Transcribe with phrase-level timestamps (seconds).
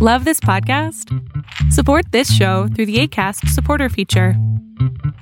[0.00, 1.12] Love this podcast?
[1.72, 4.34] Support this show through the ACAST supporter feature.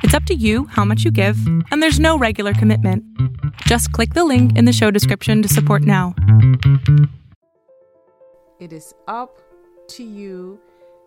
[0.02, 1.38] It's up to you how much you give,
[1.70, 3.02] and there's no regular commitment.
[3.62, 6.14] Just click the link in the show description to support now.
[8.60, 9.40] It is up
[9.92, 10.60] to you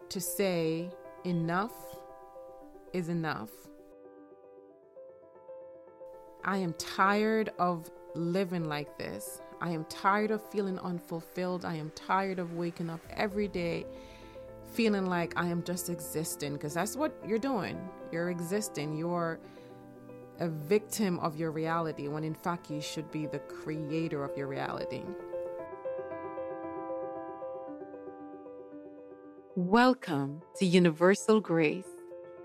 [0.10, 0.90] to say
[1.24, 1.74] enough
[2.92, 3.52] is enough.
[6.44, 9.44] I am tired of living like this.
[9.62, 11.66] I am tired of feeling unfulfilled.
[11.66, 13.86] I am tired of waking up every day
[14.72, 17.78] feeling like I am just existing because that's what you're doing.
[18.12, 18.96] You're existing.
[18.96, 19.38] You're
[20.40, 24.48] a victim of your reality when in fact you should be the creator of your
[24.48, 25.02] reality.
[29.58, 31.88] Welcome to Universal Grace.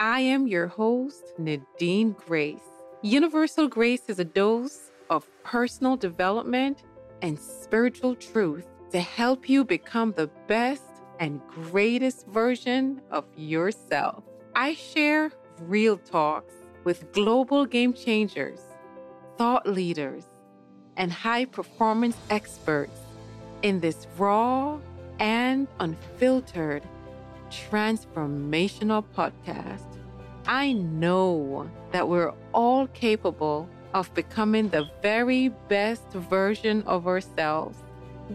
[0.01, 2.59] I am your host, Nadine Grace.
[3.03, 6.83] Universal Grace is a dose of personal development
[7.24, 10.83] and spiritual truth to help you become the best
[11.20, 14.24] and greatest version of yourself.
[14.55, 16.53] I share real talks
[16.84, 18.61] with global game changers,
[19.39, 20.25] thought leaders,
[20.98, 23.00] and high performance experts
[23.62, 24.78] in this raw
[25.19, 26.83] and unfiltered
[27.48, 29.97] transformational podcast.
[30.47, 37.78] I know that we're all capable of becoming the very best version of ourselves.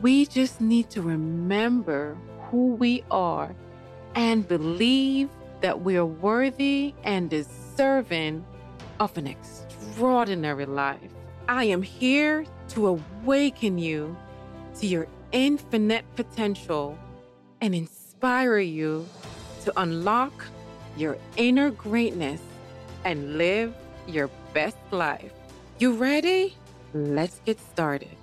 [0.02, 2.18] We just need to remember
[2.50, 3.54] who we are
[4.16, 5.30] and believe
[5.62, 8.46] that we are worthy and deserving
[9.00, 11.12] of an extraordinary life.
[11.50, 14.16] I am here to awaken you
[14.80, 16.98] to your infinite potential
[17.60, 19.06] and inspire you
[19.66, 20.46] to unlock
[20.96, 22.42] your inner greatness
[23.04, 23.74] and live
[24.08, 25.34] your best life.
[25.80, 26.58] You ready?
[26.94, 28.18] Let's get started.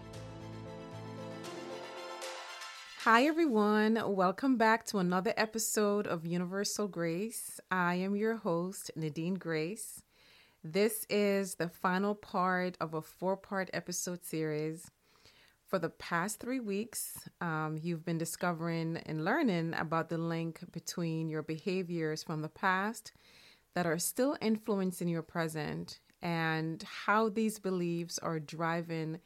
[2.98, 3.98] Hi, everyone.
[4.14, 7.58] Welcome back to another episode of Universal Grace.
[7.70, 10.02] I am your host, Nadine Grace.
[10.62, 14.90] This is the final part of a four part episode series.
[15.64, 21.30] For the past three weeks, um, you've been discovering and learning about the link between
[21.30, 23.12] your behaviors from the past
[23.74, 29.20] that are still influencing your present and how these beliefs are driving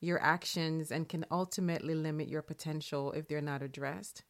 [0.00, 4.24] your actions and can ultimately limit your potential if they're not addressed.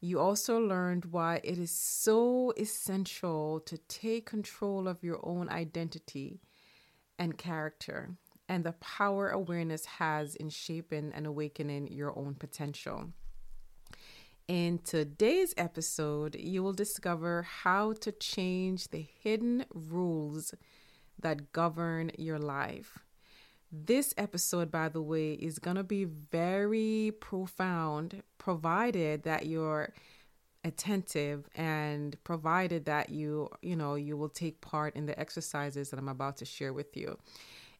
[0.00, 6.40] You also learned why it is so essential to take control of your own identity
[7.18, 8.16] and character
[8.48, 13.12] and the power awareness has in shaping and awakening your own potential.
[14.48, 20.54] In today's episode, you will discover how to change the hidden rules
[21.22, 22.98] that govern your life.
[23.72, 29.92] This episode, by the way, is going to be very profound, provided that you're
[30.64, 35.98] attentive and provided that you you know you will take part in the exercises that
[35.98, 37.16] i'm about to share with you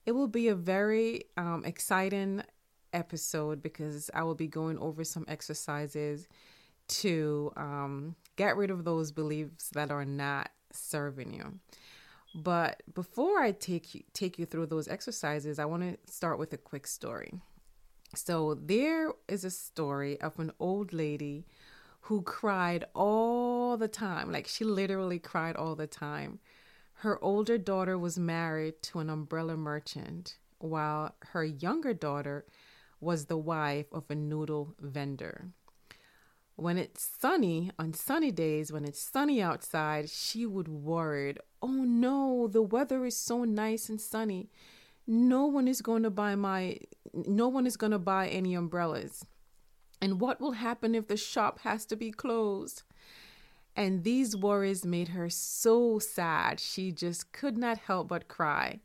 [0.06, 2.42] it will be a very um, exciting
[2.94, 6.26] episode because i will be going over some exercises
[6.88, 11.52] to um, get rid of those beliefs that are not serving you
[12.34, 16.52] but before I take you, take you through those exercises, I want to start with
[16.52, 17.32] a quick story.
[18.14, 21.46] So there is a story of an old lady
[22.02, 24.32] who cried all the time.
[24.32, 26.38] Like she literally cried all the time.
[26.94, 32.44] Her older daughter was married to an umbrella merchant, while her younger daughter
[33.00, 35.48] was the wife of a noodle vendor.
[36.56, 42.48] When it's sunny, on sunny days, when it's sunny outside, she would worry, oh no,
[42.48, 44.50] the weather is so nice and sunny.
[45.06, 46.78] No one is going to buy my,
[47.12, 49.24] no one is going to buy any umbrellas.
[50.00, 52.82] And what will happen if the shop has to be closed?
[53.76, 58.80] And these worries made her so sad, she just could not help but cry.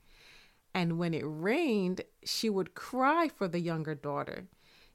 [0.74, 4.48] And when it rained, she would cry for the younger daughter.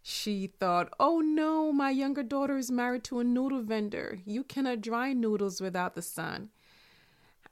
[0.03, 4.19] She thought, oh no, my younger daughter is married to a noodle vendor.
[4.25, 6.51] You cannot dry noodles without the sun.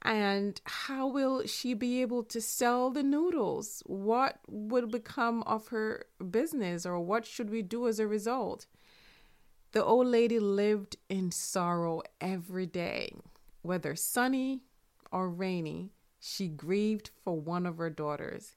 [0.01, 3.83] And how will she be able to sell the noodles?
[3.85, 8.65] What will become of her business, or what should we do as a result?
[9.71, 13.13] The old lady lived in sorrow every day,
[13.61, 14.61] whether sunny
[15.11, 15.91] or rainy.
[16.19, 18.55] She grieved for one of her daughters.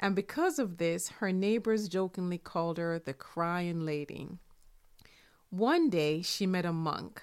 [0.00, 4.28] And because of this, her neighbors jokingly called her the crying lady.
[5.50, 7.22] One day, she met a monk,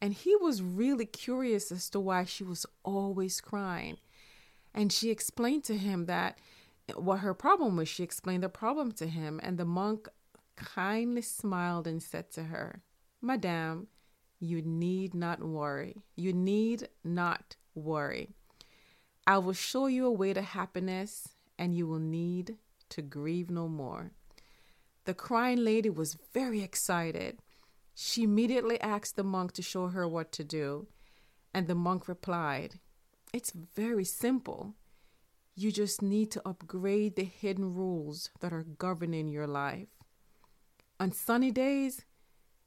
[0.00, 3.96] and he was really curious as to why she was always crying.
[4.74, 6.38] And she explained to him that
[6.94, 7.88] what her problem was.
[7.88, 10.08] She explained the problem to him, and the monk
[10.54, 12.82] kindly smiled and said to her,
[13.20, 13.88] Madame,
[14.38, 16.02] you need not worry.
[16.14, 18.30] You need not worry.
[19.26, 21.28] I will show you a way to happiness,
[21.58, 22.56] and you will need
[22.90, 24.12] to grieve no more.
[25.04, 27.38] The crying lady was very excited.
[27.98, 30.86] She immediately asked the monk to show her what to do,
[31.54, 32.78] and the monk replied,
[33.32, 34.74] It's very simple.
[35.54, 39.88] You just need to upgrade the hidden rules that are governing your life.
[41.00, 42.04] On sunny days,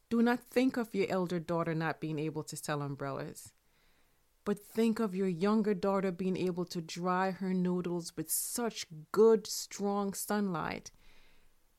[0.09, 3.53] do not think of your elder daughter not being able to sell umbrellas,
[4.45, 9.45] but think of your younger daughter being able to dry her noodles with such good,
[9.45, 10.89] strong sunlight.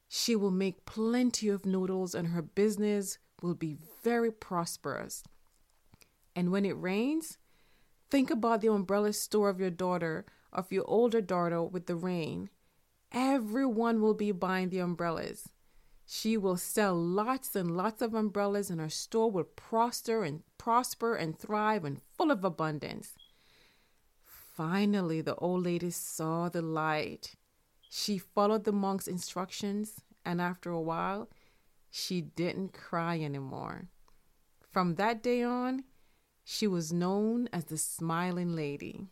[0.08, 5.22] She will make plenty of noodles and her business will be very prosperous.
[6.34, 7.38] And when it rains,
[8.10, 12.50] think about the umbrella store of your daughter, of your older daughter with the rain.
[13.12, 15.48] Everyone will be buying the umbrellas.
[16.06, 21.14] She will sell lots and lots of umbrellas, and her store will prosper and prosper
[21.14, 23.14] and thrive and full of abundance.
[24.24, 27.36] Finally, the old lady saw the light.
[27.88, 31.28] She followed the monk's instructions, and after a while,
[31.90, 33.88] she didn't cry anymore.
[34.70, 35.84] From that day on,
[36.44, 39.08] she was known as the Smiling Lady.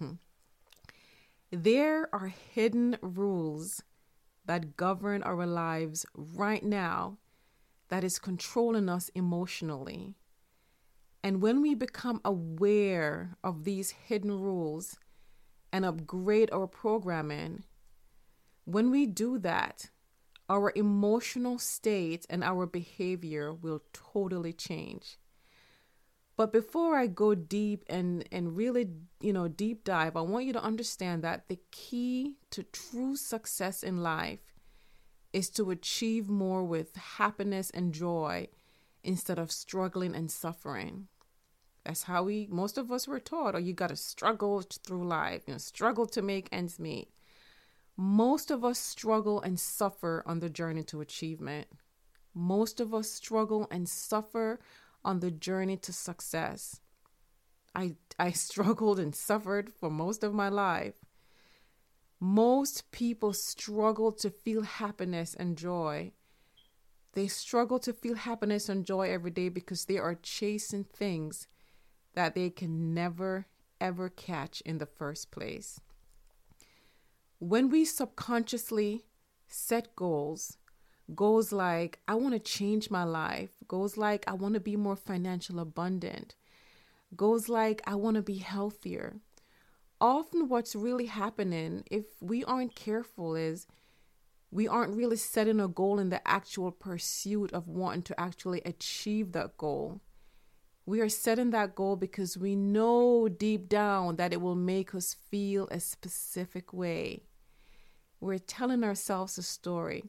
[1.50, 3.82] there are hidden rules
[4.46, 7.18] that govern our lives right now
[7.88, 10.14] that is controlling us emotionally.
[11.22, 14.96] And when we become aware of these hidden rules
[15.72, 17.64] and upgrade our programming,
[18.64, 19.90] when we do that,
[20.48, 25.18] our emotional state and our behavior will totally change.
[26.36, 28.88] But before I go deep and, and really,
[29.20, 33.82] you know, deep dive, I want you to understand that the key to true success
[33.82, 34.54] in life
[35.32, 38.48] is to achieve more with happiness and joy
[39.04, 41.06] instead of struggling and suffering.
[41.84, 45.42] That's how we, most of us were taught, or you got to struggle through life,
[45.46, 47.08] you know, struggle to make ends meet.
[47.96, 51.68] Most of us struggle and suffer on the journey to achievement.
[52.34, 54.58] Most of us struggle and suffer
[55.04, 56.80] on the journey to success.
[57.74, 61.04] I, I struggled and suffered for most of my life.
[62.18, 66.12] Most people struggle to feel happiness and joy.
[67.12, 71.46] They struggle to feel happiness and joy every day because they are chasing things
[72.14, 73.46] that they can never,
[73.80, 75.80] ever catch in the first place.
[77.46, 79.04] When we subconsciously
[79.48, 80.56] set goals,
[81.14, 84.96] goals like I want to change my life, goals like I want to be more
[84.96, 86.36] financial abundant,
[87.14, 89.16] goals like I want to be healthier.
[90.00, 93.66] Often, what's really happening, if we aren't careful, is
[94.50, 99.32] we aren't really setting a goal in the actual pursuit of wanting to actually achieve
[99.32, 100.00] that goal.
[100.86, 105.12] We are setting that goal because we know deep down that it will make us
[105.12, 107.24] feel a specific way.
[108.20, 110.04] We're telling ourselves a story.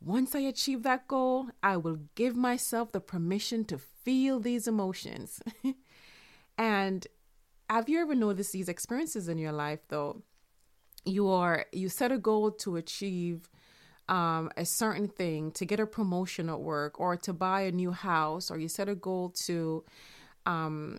[0.00, 5.40] Once I achieve that goal, I will give myself the permission to feel these emotions.
[6.58, 7.06] and
[7.70, 10.22] have you ever noticed these experiences in your life though?
[11.06, 13.48] You are you set a goal to achieve
[14.08, 17.90] um, a certain thing, to get a promotion at work, or to buy a new
[17.90, 19.84] house, or you set a goal to,
[20.46, 20.98] um,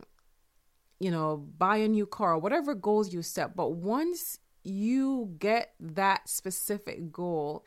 [1.00, 3.56] you know, buy a new car, whatever goals you set.
[3.56, 7.66] But once you get that specific goal,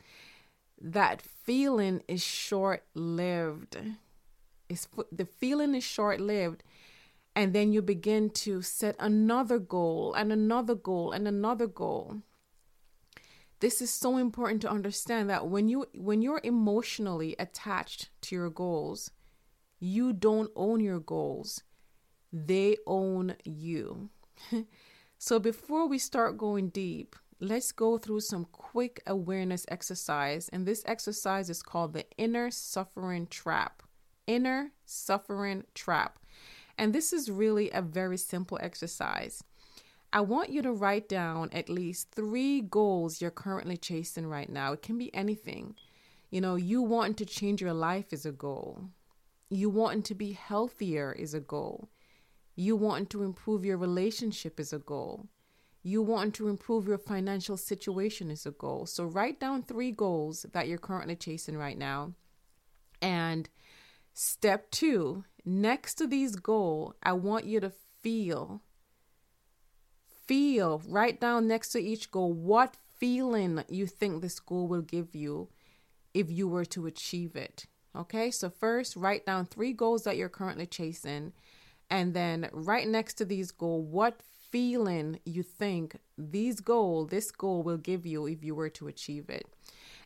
[0.81, 3.77] that feeling is short lived.
[4.67, 6.63] It's the feeling is short lived,
[7.35, 12.21] and then you begin to set another goal and another goal and another goal.
[13.59, 18.49] This is so important to understand that when you when you're emotionally attached to your
[18.49, 19.11] goals,
[19.79, 21.63] you don't own your goals.
[22.31, 24.09] They own you.
[25.21, 30.47] so before we start going deep, let's go through some quick awareness exercise.
[30.47, 33.83] And this exercise is called the inner suffering trap.
[34.27, 36.19] Inner suffering trap.
[36.77, 39.43] And this is really a very simple exercise.
[40.13, 44.71] I want you to write down at least three goals you're currently chasing right now.
[44.71, 45.75] It can be anything.
[46.31, 48.85] You know, you wanting to change your life is a goal.
[49.49, 51.89] You wanting to be healthier is a goal.
[52.59, 55.29] You wanting to improve your relationship is a goal.
[55.81, 58.85] You want to improve your financial situation is a goal.
[58.85, 62.15] So write down three goals that you're currently chasing right now.
[63.01, 63.47] And
[64.13, 68.61] step two, next to these goals, I want you to feel.
[70.27, 75.15] Feel, write down next to each goal what feeling you think this goal will give
[75.15, 75.47] you
[76.13, 77.67] if you were to achieve it.
[77.95, 81.31] Okay, so first write down three goals that you're currently chasing,
[81.89, 87.63] and then right next to these goals, what feeling you think these goal, this goal
[87.63, 89.45] will give you if you were to achieve it.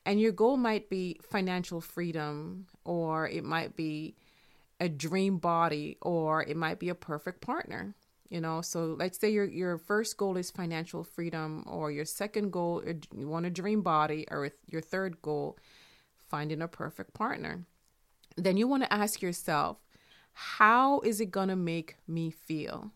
[0.05, 4.15] And your goal might be financial freedom, or it might be
[4.79, 7.95] a dream body, or it might be a perfect partner.
[8.29, 12.51] You know, so let's say your your first goal is financial freedom, or your second
[12.51, 15.57] goal uh, you want a dream body, or your third goal
[16.17, 17.65] finding a perfect partner.
[18.35, 19.77] Then you want to ask yourself,
[20.33, 22.91] how is it gonna make me feel?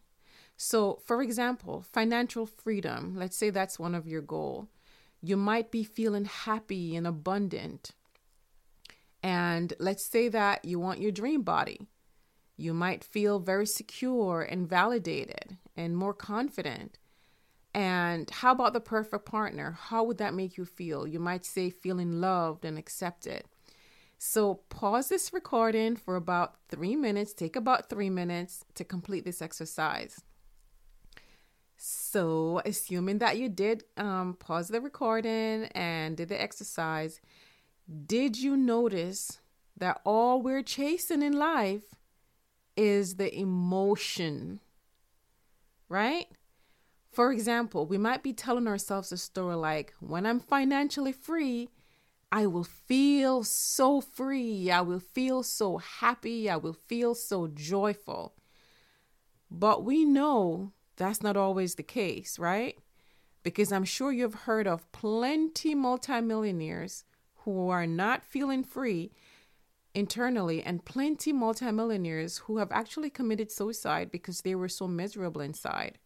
[0.57, 4.67] So, for example, financial freedom, let's say that's one of your goal.
[5.21, 7.91] You might be feeling happy and abundant.
[9.21, 11.87] And let's say that you want your dream body.
[12.55, 16.97] You might feel very secure and validated and more confident.
[17.73, 19.77] And how about the perfect partner?
[19.79, 21.05] How would that make you feel?
[21.05, 23.43] You might say feeling loved and accepted.
[24.17, 27.33] So pause this recording for about three minutes.
[27.33, 30.21] Take about three minutes to complete this exercise.
[31.79, 37.21] So, assuming that you did um, pause the recording and did the exercise,
[38.07, 39.39] did you notice
[39.77, 41.93] that all we're chasing in life
[42.75, 44.59] is the emotion?
[45.87, 46.25] Right?
[47.11, 51.69] For example, we might be telling ourselves a story like, when I'm financially free,
[52.31, 54.69] I will feel so free.
[54.69, 56.49] I will feel so happy.
[56.49, 58.35] I will feel so joyful.
[59.49, 62.77] But we know that's not always the case, right?
[63.43, 67.05] Because I'm sure you've heard of plenty multimillionaires
[67.43, 69.11] who are not feeling free
[69.93, 75.97] internally and plenty multimillionaires who have actually committed suicide because they were so miserable inside.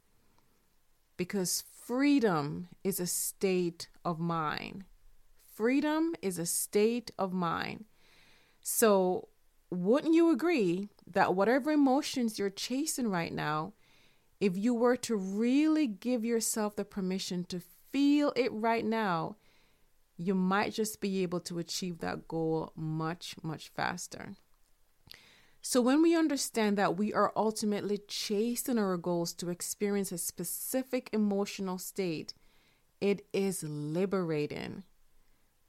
[1.17, 4.85] Because freedom is a state of mind.
[5.53, 7.85] Freedom is a state of mind.
[8.61, 9.27] So,
[9.69, 13.73] wouldn't you agree that whatever emotions you're chasing right now,
[14.39, 19.35] if you were to really give yourself the permission to feel it right now,
[20.17, 24.35] you might just be able to achieve that goal much, much faster.
[25.61, 31.09] So, when we understand that we are ultimately chasing our goals to experience a specific
[31.11, 32.33] emotional state,
[32.99, 34.83] it is liberating.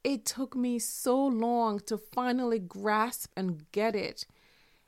[0.04, 4.26] It took me so long to finally grasp and get it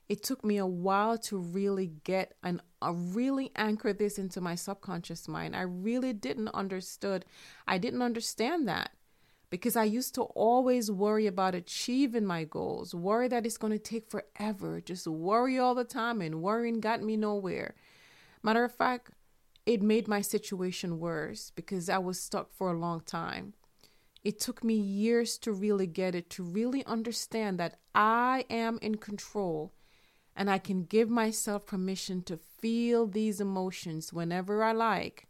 [0.09, 4.55] it took me a while to really get and uh, really anchor this into my
[4.55, 5.57] subconscious mind.
[5.57, 7.25] I really didn't understood.
[7.67, 8.91] I didn't understand that
[9.49, 13.79] because I used to always worry about achieving my goals, worry that it's going to
[13.79, 17.75] take forever, just worry all the time, and worrying got me nowhere.
[18.43, 19.11] Matter of fact,
[19.65, 23.55] it made my situation worse because I was stuck for a long time.
[24.25, 28.97] It took me years to really get it, to really understand that I am in
[28.97, 29.75] control
[30.35, 35.29] and I can give myself permission to feel these emotions whenever I like.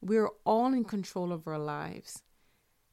[0.00, 2.22] We're all in control of our lives,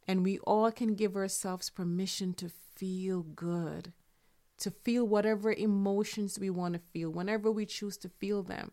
[0.08, 3.94] and we all can give ourselves permission to feel good,
[4.60, 8.72] to feel whatever emotions we want to feel whenever we choose to feel them.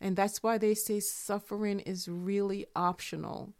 [0.00, 3.54] And that's why they say suffering is really optional.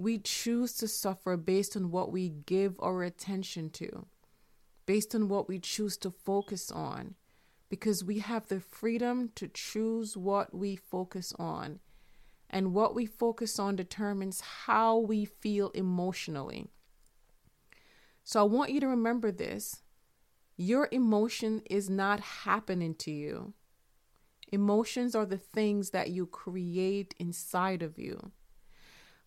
[0.00, 4.06] We choose to suffer based on what we give our attention to
[4.86, 7.14] based on what we choose to focus on
[7.68, 11.80] because we have the freedom to choose what we focus on.
[12.48, 16.66] And what we focus on determines how we feel emotionally.
[18.24, 19.82] So I want you to remember this
[20.56, 23.52] your emotion is not happening to you.
[24.50, 28.32] Emotions are the things that you create inside of you.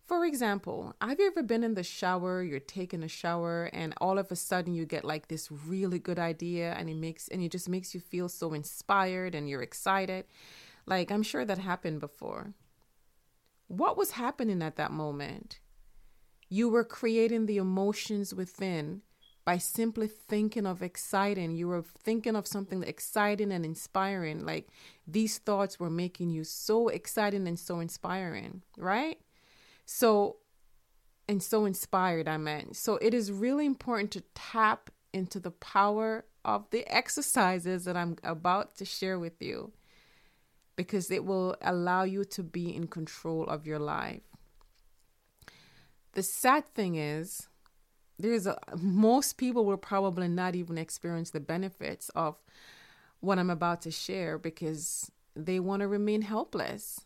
[0.06, 4.18] For example, have you ever been in the shower, you're taking a shower and all
[4.18, 7.50] of a sudden you get like this really good idea and it makes and it
[7.50, 10.26] just makes you feel so inspired and you're excited?
[10.84, 12.52] Like I'm sure that happened before.
[13.68, 15.60] What was happening at that moment?
[16.50, 19.00] You were creating the emotions within
[19.46, 21.52] by simply thinking of exciting.
[21.52, 24.44] You were thinking of something exciting and inspiring.
[24.44, 24.68] Like
[25.06, 29.18] these thoughts were making you so exciting and so inspiring, right?
[29.86, 30.36] So,
[31.28, 32.76] and so inspired, I meant.
[32.76, 38.16] So, it is really important to tap into the power of the exercises that I'm
[38.22, 39.72] about to share with you
[40.76, 44.22] because it will allow you to be in control of your life.
[46.12, 47.48] The sad thing is,
[48.18, 52.36] there's a most people will probably not even experience the benefits of
[53.20, 57.00] what I'm about to share because they want to remain helpless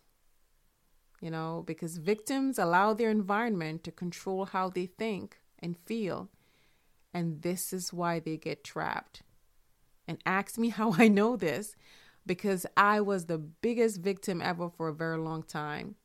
[1.21, 6.29] you know, because victims allow their environment to control how they think and feel.
[7.13, 9.23] And this is why they get trapped.
[10.07, 11.75] And ask me how I know this
[12.27, 15.97] because I was the biggest victim ever for a very long time.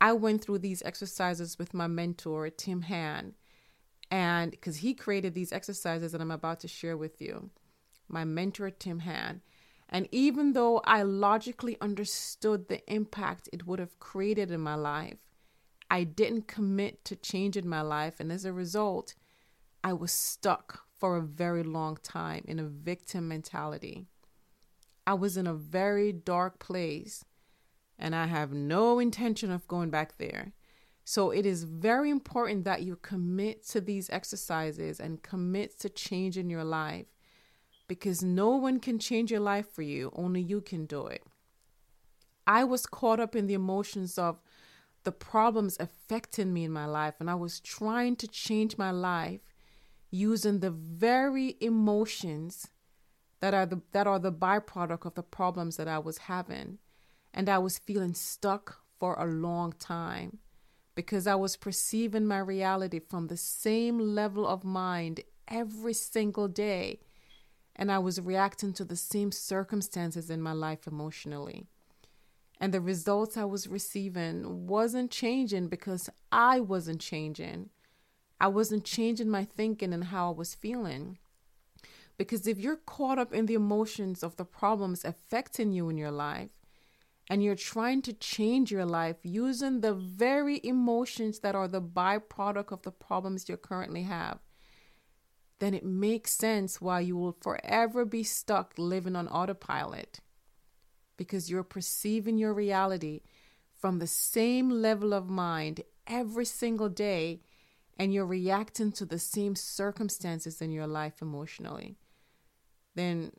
[0.00, 3.34] I went through these exercises with my mentor, Tim Han,
[4.10, 7.50] and because he created these exercises that I'm about to share with you,
[8.08, 9.40] my mentor, Tim Han.
[9.92, 15.18] And even though I logically understood the impact it would have created in my life,
[15.90, 18.18] I didn't commit to changing my life.
[18.18, 19.14] And as a result,
[19.84, 24.06] I was stuck for a very long time in a victim mentality.
[25.06, 27.22] I was in a very dark place
[27.98, 30.54] and I have no intention of going back there.
[31.04, 36.48] So it is very important that you commit to these exercises and commit to changing
[36.48, 37.11] your life
[37.92, 41.22] because no one can change your life for you, only you can do it.
[42.46, 44.40] I was caught up in the emotions of
[45.04, 49.42] the problems affecting me in my life, and I was trying to change my life
[50.10, 52.68] using the very emotions
[53.40, 56.78] that are the that are the byproduct of the problems that I was having.
[57.34, 60.38] And I was feeling stuck for a long time
[60.94, 67.00] because I was perceiving my reality from the same level of mind every single day
[67.76, 71.66] and I was reacting to the same circumstances in my life emotionally.
[72.60, 77.70] And the results I was receiving wasn't changing because I wasn't changing.
[78.40, 81.18] I wasn't changing my thinking and how I was feeling.
[82.16, 86.10] Because if you're caught up in the emotions of the problems affecting you in your
[86.10, 86.50] life,
[87.28, 92.72] and you're trying to change your life using the very emotions that are the byproduct
[92.72, 94.38] of the problems you currently have,
[95.62, 100.18] then it makes sense why you will forever be stuck living on autopilot
[101.16, 103.20] because you're perceiving your reality
[103.78, 107.42] from the same level of mind every single day
[107.96, 111.96] and you're reacting to the same circumstances in your life emotionally.
[112.96, 113.30] Then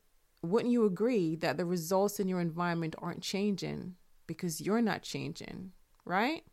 [0.42, 3.96] wouldn't you agree that the results in your environment aren't changing
[4.28, 5.74] because you're not changing,
[6.06, 6.46] right?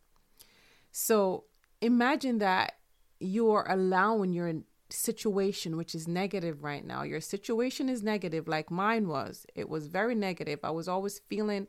[0.91, 1.45] So
[1.79, 2.73] imagine that
[3.21, 4.51] you're allowing your
[4.91, 7.03] situation which is negative right now.
[7.03, 9.45] Your situation is negative like mine was.
[9.55, 10.59] It was very negative.
[10.63, 11.67] I was always feeling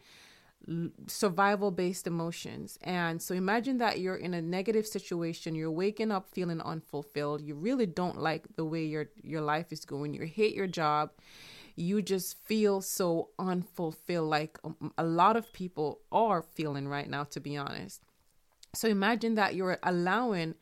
[1.06, 2.78] survival based emotions.
[2.82, 5.54] And so imagine that you're in a negative situation.
[5.54, 7.42] You're waking up feeling unfulfilled.
[7.42, 10.14] You really don't like the way your your life is going.
[10.14, 11.10] You hate your job.
[11.74, 17.24] You just feel so unfulfilled like um, a lot of people are feeling right now
[17.24, 18.02] to be honest.
[18.74, 20.54] So imagine that you're allowing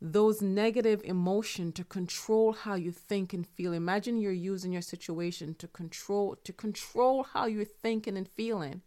[0.00, 3.72] those negative emotion to control how you think and feel.
[3.72, 8.82] Imagine you're using your situation to control to control how you're thinking and feeling.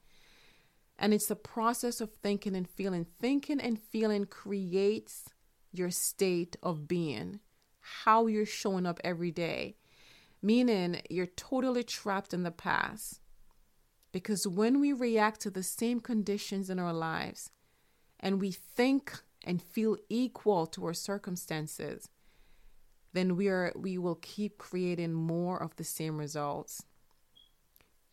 [0.98, 3.06] And it's the process of thinking and feeling.
[3.20, 5.30] Thinking and feeling creates
[5.72, 7.40] your state of being
[7.80, 9.78] how you're showing up every day.
[10.42, 13.22] Meaning you're totally trapped in the past.
[14.12, 17.52] Because when we react to the same conditions in our lives
[18.20, 22.08] and we think and feel equal to our circumstances,
[23.14, 26.84] then we are we will keep creating more of the same results.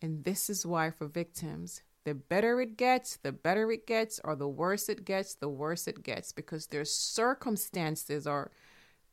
[0.01, 4.35] And this is why for victims, the better it gets, the better it gets, or
[4.35, 8.49] the worse it gets, the worse it gets, because their circumstances are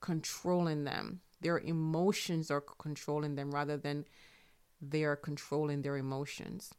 [0.00, 1.20] controlling them.
[1.42, 4.06] Their emotions are controlling them rather than
[4.80, 6.72] they are controlling their emotions.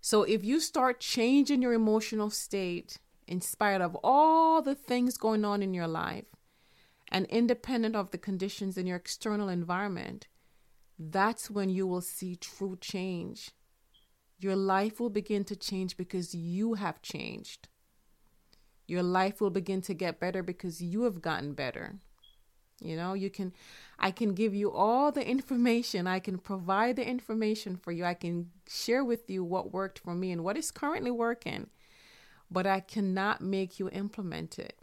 [0.00, 5.44] So if you start changing your emotional state, in spite of all the things going
[5.44, 6.24] on in your life
[7.10, 10.26] and independent of the conditions in your external environment,
[10.98, 13.50] that's when you will see true change.
[14.38, 17.68] Your life will begin to change because you have changed.
[18.86, 21.96] Your life will begin to get better because you have gotten better.
[22.80, 23.52] You know, you can,
[23.98, 26.06] I can give you all the information.
[26.06, 28.04] I can provide the information for you.
[28.04, 31.68] I can share with you what worked for me and what is currently working
[32.50, 34.78] but I cannot make you implement it.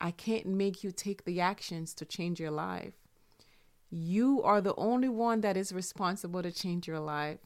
[0.00, 2.94] I can't make you take the actions to change your life.
[3.90, 7.38] You are the only one that is responsible to change your life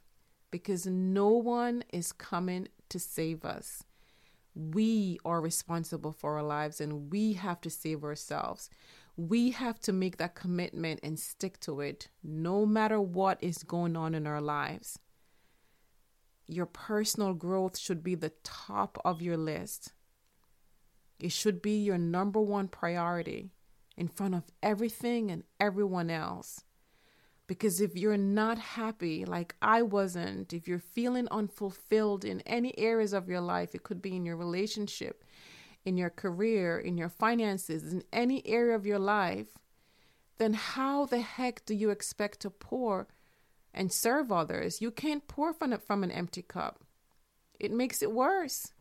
[0.50, 3.84] because no one is coming to save us.
[4.54, 8.70] We are responsible for our lives and we have to save ourselves.
[9.16, 13.96] We have to make that commitment and stick to it no matter what is going
[13.96, 14.98] on in our lives
[16.48, 19.92] your personal growth should be the top of your list.
[21.20, 23.50] It should be your number one priority
[23.96, 26.64] in front of everything and everyone else.
[27.46, 33.12] Because if you're not happy, like I wasn't, if you're feeling unfulfilled in any areas
[33.12, 35.24] of your life, it could be in your relationship,
[35.84, 39.58] in your career, in your finances, in any area of your life,
[40.38, 43.08] then how the heck do you expect to pour
[43.72, 44.80] and serve others?
[44.80, 46.84] You can't pour from, from an empty cup,
[47.58, 48.72] it makes it worse.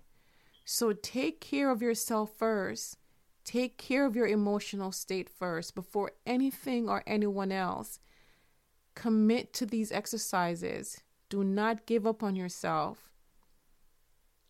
[0.65, 2.97] So take care of yourself first.
[3.45, 7.99] Take care of your emotional state first before anything or anyone else.
[8.93, 11.01] Commit to these exercises.
[11.29, 13.09] Do not give up on yourself.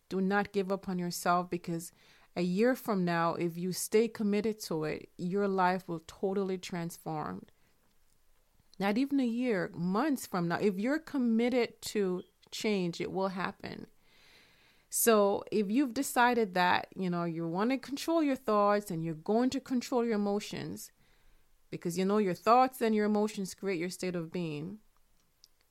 [0.08, 1.92] Do not give up on yourself because
[2.34, 7.44] a year from now, if you stay committed to it, your life will totally transform.
[8.78, 13.88] Not even a year, months from now, if you're committed to change, it will happen.
[14.90, 19.14] So, if you've decided that, you know, you want to control your thoughts and you're
[19.14, 20.92] going to control your emotions
[21.70, 24.78] because you know your thoughts and your emotions create your state of being,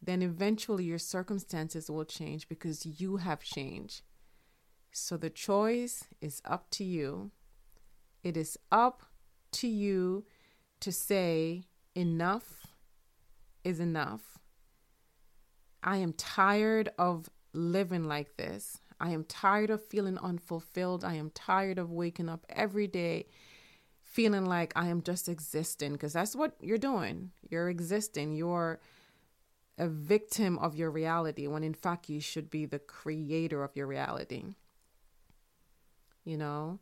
[0.02, 4.02] then eventually your circumstances will change because you have changed.
[4.92, 7.32] So, the choice is up to you.
[8.22, 9.04] It is up
[9.54, 10.26] to you
[10.82, 11.64] to say,
[11.96, 12.67] enough
[13.64, 14.38] is enough.
[15.84, 18.82] I am tired of living like this.
[19.00, 21.04] I am tired of feeling unfulfilled.
[21.04, 23.28] I am tired of waking up every day
[24.04, 27.32] feeling like I am just existing because that's what you're doing.
[27.50, 28.34] You're existing.
[28.34, 28.80] You're
[29.78, 33.86] a victim of your reality when in fact you should be the creator of your
[33.86, 34.56] reality.
[36.26, 36.80] You know?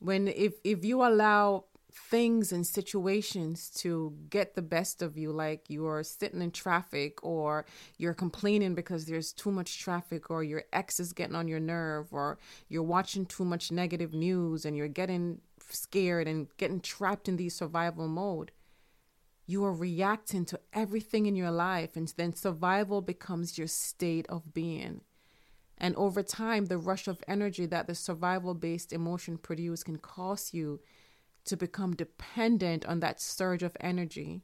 [0.00, 5.64] When if if you allow things and situations to get the best of you like
[5.68, 7.64] you're sitting in traffic or
[7.98, 12.06] you're complaining because there's too much traffic or your ex is getting on your nerve
[12.12, 17.36] or you're watching too much negative news and you're getting scared and getting trapped in
[17.36, 18.50] the survival mode
[19.50, 24.54] you are reacting to everything in your life and then survival becomes your state of
[24.54, 25.00] being.
[25.76, 30.54] And over time the rush of energy that the survival based emotion produce can cause
[30.54, 30.80] you
[31.44, 34.42] to become dependent on that surge of energy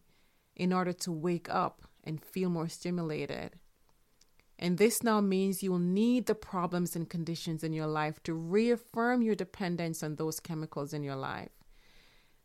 [0.55, 3.57] in order to wake up and feel more stimulated.
[4.59, 9.21] And this now means you'll need the problems and conditions in your life to reaffirm
[9.21, 11.51] your dependence on those chemicals in your life.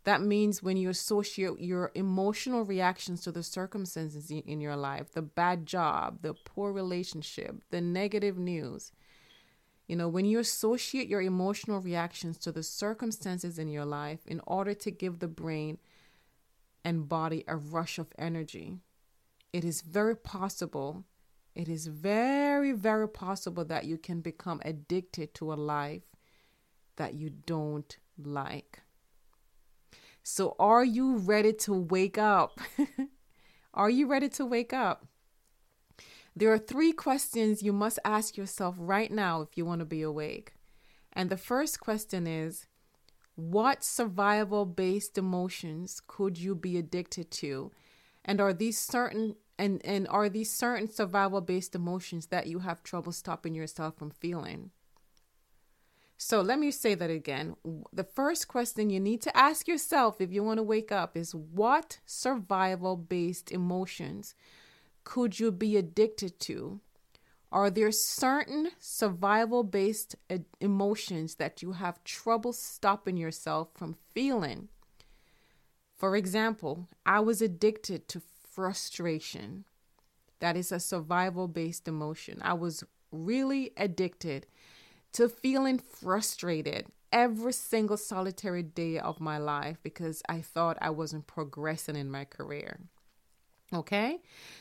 [0.04, 5.22] That means when you associate your emotional reactions to the circumstances in your life, the
[5.22, 8.92] bad job, the poor relationship, the negative news,
[9.91, 14.39] you know, when you associate your emotional reactions to the circumstances in your life in
[14.47, 15.80] order to give the brain
[16.86, 18.77] and body a rush of energy,
[19.51, 21.04] it is very possible,
[21.56, 26.04] it is very, very possible that you can become addicted to a life
[26.95, 28.80] that you don't like.
[30.23, 32.62] So, are you ready to wake up?
[33.73, 35.06] are you ready to wake up?
[36.36, 40.02] There are three questions you must ask yourself right now if you want to be
[40.02, 40.54] awake.
[41.13, 42.67] And the first question is
[43.36, 47.72] What survival based emotions could you be addicted to?
[48.24, 52.82] And are these certain and, and are these certain survival based emotions that you have
[52.82, 54.72] trouble stopping yourself from feeling?
[56.17, 57.56] So let me say that again.
[57.91, 61.34] The first question you need to ask yourself if you want to wake up is
[61.34, 64.36] what survival based emotions
[65.04, 66.80] could you be addicted to?
[67.52, 74.70] Are there certain survival based uh, emotions that you have trouble stopping yourself from feeling?
[75.98, 79.66] For example, I was addicted to frustration.
[80.40, 82.40] That is a survival based emotion.
[82.42, 84.48] I was really addicted
[85.14, 91.28] to feeling frustrated every single solitary day of my life because I thought I wasn't
[91.28, 92.80] progressing in my career.
[93.74, 94.20] Okay.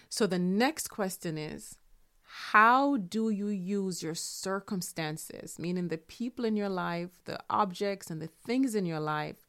[0.08, 1.76] So the next question is
[2.22, 8.22] how do you use your circumstances, meaning the people in your life, the objects, and
[8.22, 9.46] the things in your life,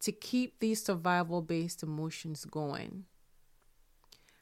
[0.00, 3.04] to keep these survival based emotions going?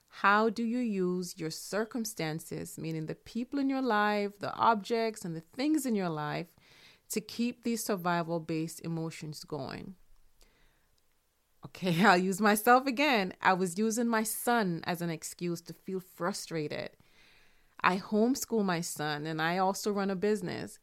[0.08, 5.34] How do you use your circumstances, meaning the people in your life, the objects, and
[5.34, 6.48] the things in your life,
[7.10, 9.94] to keep these survival based emotions going?
[11.64, 13.32] Okay, I'll use myself again.
[13.42, 16.90] I was using my son as an excuse to feel frustrated.
[17.82, 20.78] I homeschool my son and I also run a business.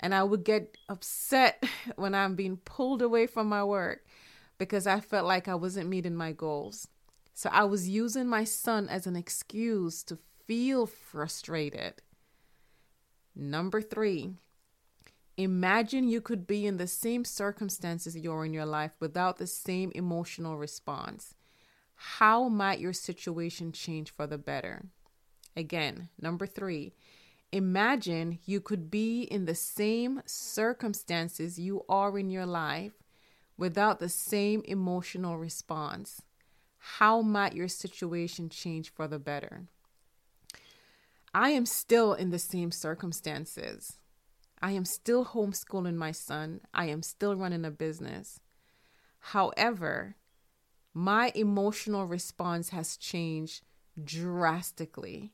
[0.00, 1.64] And I would get upset
[1.96, 4.04] when I'm being pulled away from my work
[4.58, 6.88] because I felt like I wasn't meeting my goals.
[7.34, 11.94] So I was using my son as an excuse to feel frustrated.
[13.34, 14.36] Number three,
[15.36, 19.90] Imagine you could be in the same circumstances you're in your life without the same
[19.94, 21.34] emotional response.
[21.94, 24.86] How might your situation change for the better?
[25.56, 26.92] Again, number three,
[27.50, 32.92] imagine you could be in the same circumstances you are in your life
[33.56, 36.22] without the same emotional response.
[36.84, 39.68] how might your situation change for the better?
[41.32, 43.98] I am still in the same circumstances.
[44.62, 46.60] I am still homeschooling my son.
[46.72, 48.38] I am still running a business.
[49.18, 50.16] However,
[50.94, 53.62] my emotional response has changed
[54.02, 55.32] drastically.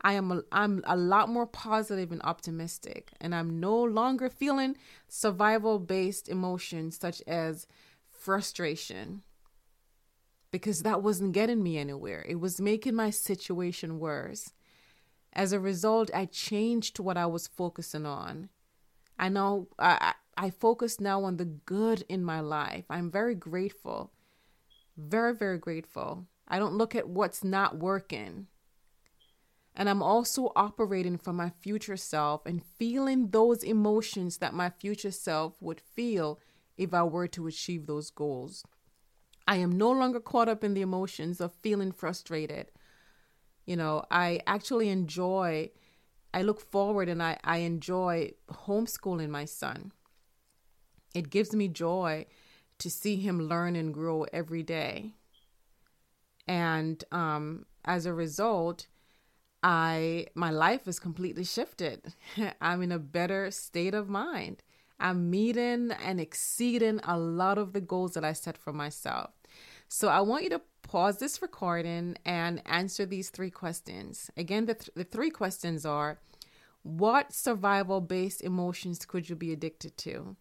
[0.00, 4.76] I am a, I'm a lot more positive and optimistic and I'm no longer feeling
[5.08, 7.66] survival based emotions such as
[8.08, 9.22] frustration
[10.52, 12.24] because that wasn't getting me anywhere.
[12.28, 14.52] It was making my situation worse.
[15.32, 18.50] As a result, I changed what I was focusing on.
[19.18, 22.84] I know I, I focus now on the good in my life.
[22.88, 24.12] I'm very grateful.
[24.96, 26.26] Very, very grateful.
[26.46, 28.46] I don't look at what's not working.
[29.74, 35.12] And I'm also operating from my future self and feeling those emotions that my future
[35.12, 36.40] self would feel
[36.76, 38.64] if I were to achieve those goals.
[39.46, 42.70] I am no longer caught up in the emotions of feeling frustrated.
[43.66, 45.70] You know, I actually enjoy,
[46.32, 49.92] I look forward and I, I enjoy homeschooling my son.
[51.14, 52.26] It gives me joy
[52.78, 55.14] to see him learn and grow every day.
[56.46, 58.86] And um, as a result,
[59.62, 62.14] I my life is completely shifted.
[62.60, 64.62] I'm in a better state of mind.
[65.00, 69.30] I'm meeting and exceeding a lot of the goals that I set for myself.
[69.88, 74.30] So I want you to pause this recording and answer these three questions.
[74.36, 76.18] Again, the, th- the three questions are
[76.82, 80.36] What survival based emotions could you be addicted to?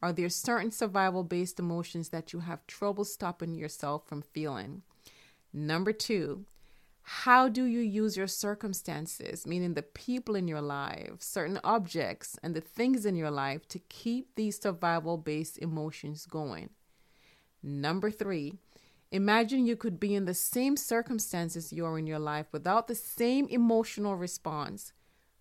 [0.00, 4.82] Are there certain survival based emotions that you have trouble stopping yourself from feeling?
[5.52, 6.44] Number two,
[7.02, 12.54] how do you use your circumstances, meaning the people in your life, certain objects, and
[12.54, 16.70] the things in your life to keep these survival based emotions going?
[17.62, 18.60] Number three,
[19.10, 22.94] imagine you could be in the same circumstances you are in your life without the
[22.94, 24.92] same emotional response.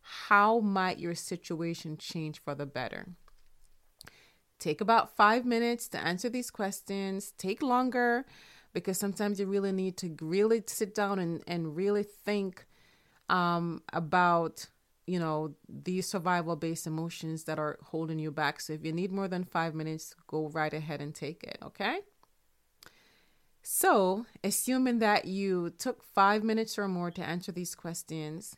[0.02, 3.08] How might your situation change for the better?
[4.60, 7.34] Take about five minutes to answer these questions.
[7.38, 8.26] Take longer
[8.74, 12.68] because sometimes you really need to really sit down and, and really think
[13.30, 14.68] um, about
[15.08, 19.12] you know these survival based emotions that are holding you back so if you need
[19.12, 22.00] more than five minutes go right ahead and take it okay
[23.68, 28.56] so, assuming that you took five minutes or more to answer these questions,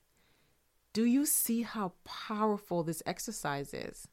[0.92, 4.10] do you see how powerful this exercise is?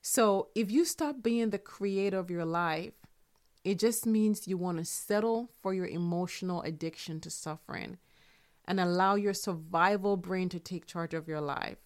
[0.00, 2.92] So, if you stop being the creator of your life,
[3.64, 7.98] it just means you want to settle for your emotional addiction to suffering
[8.66, 11.78] and allow your survival brain to take charge of your life.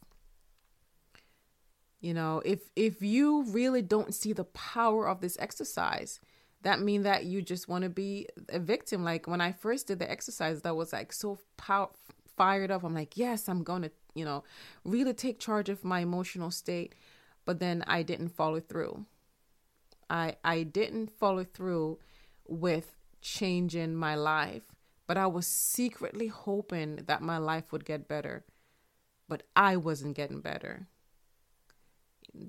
[2.02, 6.20] You know, if if you really don't see the power of this exercise,
[6.62, 9.04] that mean that you just want to be a victim.
[9.04, 11.92] Like when i first did the exercise that was like so pow-
[12.36, 12.84] fired up.
[12.84, 14.44] I'm like yes i'm going to you know
[14.84, 16.94] really take charge of my emotional state.
[17.44, 19.06] But then i didn't follow through.
[20.08, 21.98] I i didn't follow through
[22.46, 24.62] with changing my life
[25.06, 28.44] but i was secretly hoping that my life would get better
[29.28, 30.86] but i wasn't getting better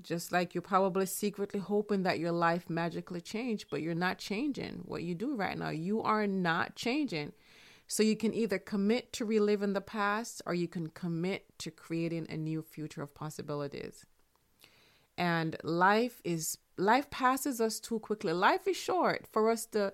[0.02, 4.82] just like you're probably secretly hoping that your life magically change, but you're not changing
[4.84, 5.70] what you do right now.
[5.70, 7.32] You are not changing.
[7.86, 12.26] So you can either commit to reliving the past or you can commit to creating
[12.30, 14.06] a new future of possibilities.
[15.18, 18.32] And life is life passes us too quickly.
[18.32, 19.92] Life is short for us to,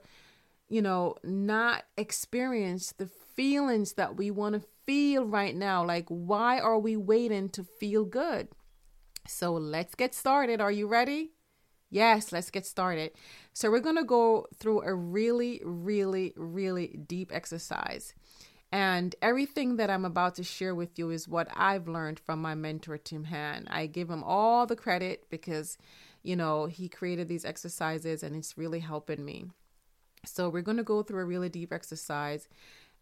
[0.69, 5.85] you know, not experience the feelings that we want to feel right now.
[5.85, 8.49] Like why are we waiting to feel good?
[9.29, 10.61] So let's get started.
[10.61, 11.33] Are you ready?
[11.91, 13.13] Yes, let's get started.
[13.53, 18.15] So, we're going to go through a really, really, really deep exercise.
[18.71, 22.55] And everything that I'm about to share with you is what I've learned from my
[22.55, 23.67] mentor, Tim Han.
[23.71, 25.79] I give him all the credit because,
[26.23, 29.47] you know, he created these exercises and it's really helping me.
[30.27, 32.49] So, we're going to go through a really deep exercise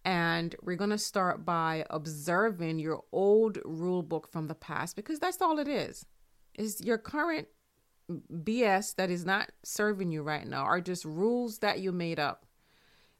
[0.04, 5.18] and we're going to start by observing your old rule book from the past because
[5.18, 6.06] that's all it is
[6.56, 7.48] is your current
[8.10, 12.46] BS that is not serving you right now are just rules that you made up.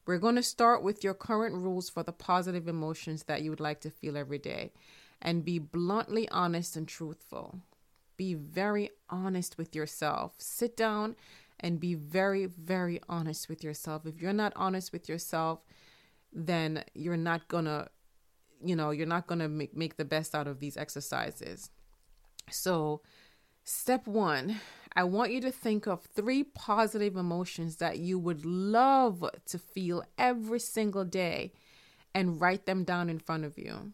[0.07, 3.61] We're going to start with your current rules for the positive emotions that you would
[3.61, 4.73] like to feel every day
[5.21, 7.61] and be bluntly honest and truthful.
[8.17, 10.35] Be very honest with yourself.
[10.39, 11.17] Sit down
[11.59, 14.07] and be very, very honest with yourself.
[14.07, 15.61] If you're not honest with yourself,
[16.33, 17.89] then you're not going to,
[18.65, 21.71] you know, you're not going to make, make the best out of these exercises.
[22.51, 23.01] So,
[23.69, 24.61] Step one
[24.95, 30.05] I want you to think of three positive emotions that you would love to feel
[30.17, 31.53] every single day
[32.15, 33.93] and write them down in front of you.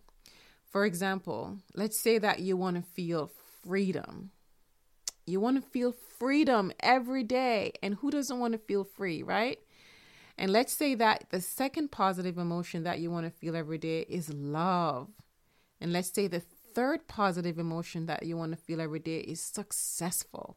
[0.70, 3.32] For example, let's say that you want to feel
[3.66, 4.30] freedom.
[5.26, 7.72] You want to feel freedom every day.
[7.82, 9.58] And who doesn't want to feel free, right?
[10.36, 14.02] And let's say that the second positive emotion that you want to feel every day
[14.02, 15.08] is love.
[15.80, 16.42] And let's say the
[16.74, 20.56] third positive emotion that you want to feel every day is successful.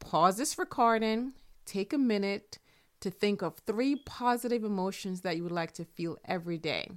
[0.00, 1.32] Pause this recording,
[1.64, 2.58] take a minute
[3.00, 6.90] to think of three positive emotions that you would like to feel every day.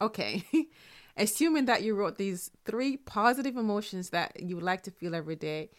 [0.00, 0.44] Okay,
[1.16, 5.36] assuming that you wrote these three positive emotions that you would like to feel every
[5.36, 5.70] day,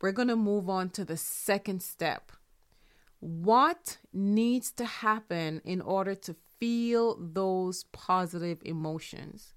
[0.00, 2.32] we're going to move on to the second step.
[3.20, 9.54] What needs to happen in order to feel those positive emotions?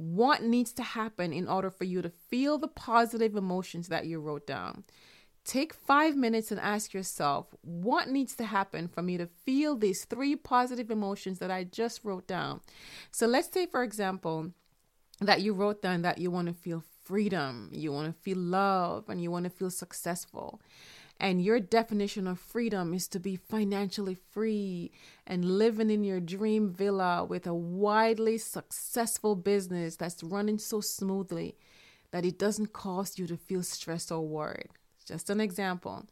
[0.00, 4.18] What needs to happen in order for you to feel the positive emotions that you
[4.18, 4.82] wrote down.
[5.44, 10.06] Take five minutes and ask yourself, what needs to happen for me to feel these
[10.06, 12.62] three positive emotions that I just wrote down?
[13.10, 14.52] So let's say, for example,
[15.20, 19.10] that you wrote down that you want to feel freedom, you want to feel love,
[19.10, 20.62] and you want to feel successful
[21.20, 24.90] and your definition of freedom is to be financially free
[25.26, 31.58] and living in your dream villa with a widely successful business that's running so smoothly
[32.10, 34.70] that it doesn't cause you to feel stressed or worried.
[35.06, 36.06] Just an example.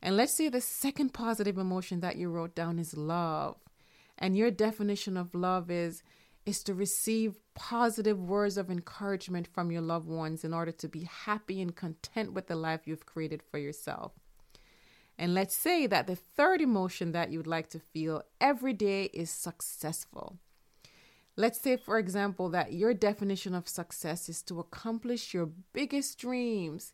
[0.00, 3.56] And let's say the second positive emotion that you wrote down is love.
[4.16, 6.02] And your definition of love is
[6.46, 11.04] is to receive positive words of encouragement from your loved ones in order to be
[11.04, 14.12] happy and content with the life you've created for yourself.
[15.18, 19.30] And let's say that the third emotion that you'd like to feel every day is
[19.30, 20.38] successful.
[21.36, 26.92] Let's say, for example, that your definition of success is to accomplish your biggest dreams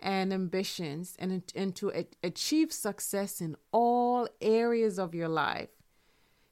[0.00, 1.92] and ambitions and, and to
[2.22, 5.68] achieve success in all areas of your life.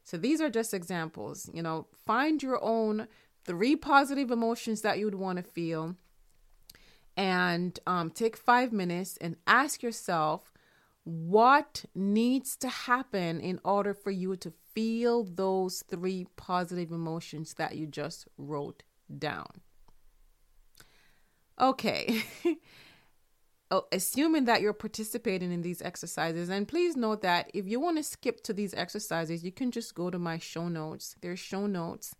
[0.04, 1.50] So these are just examples.
[1.52, 3.08] You know, find your own
[3.44, 5.96] three positive emotions that you would want to feel
[7.16, 10.52] and um, take five minutes and ask yourself
[11.08, 17.76] what needs to happen in order for you to feel those three positive emotions that
[17.76, 18.82] you just wrote
[19.18, 19.62] down?
[21.58, 22.24] Okay.
[23.70, 27.96] oh, assuming that you're participating in these exercises, and please note that if you want
[27.96, 31.16] to skip to these exercises, you can just go to my show notes.
[31.22, 32.14] There's show notes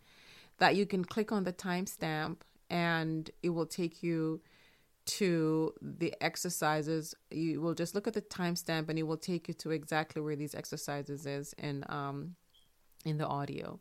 [0.57, 2.39] that you can click on the timestamp
[2.71, 4.41] and it will take you
[5.09, 9.55] to the exercises, you will just look at the timestamp and it will take you
[9.55, 12.37] to exactly where these exercises is in um
[13.05, 13.81] in the audio.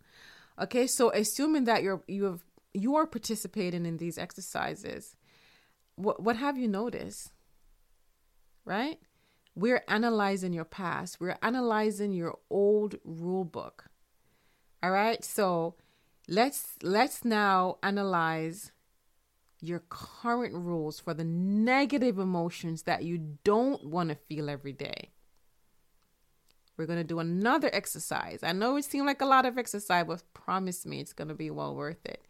[0.60, 5.16] Okay, so assuming that you're you have you are participating in these exercises,
[5.96, 7.32] what what have you noticed?
[8.64, 9.00] Right?
[9.56, 11.20] We're analyzing your past.
[11.20, 13.86] We're analyzing your old rule book.
[14.84, 15.24] All right?
[15.26, 15.76] So
[16.28, 18.72] let's let's now analyze
[19.60, 25.12] your current rules for the negative emotions that you don't want to feel every day.
[26.78, 28.40] We're going to do another exercise.
[28.44, 31.34] I know it seemed like a lot of exercise, but promise me it's going to
[31.34, 32.24] be well worth it.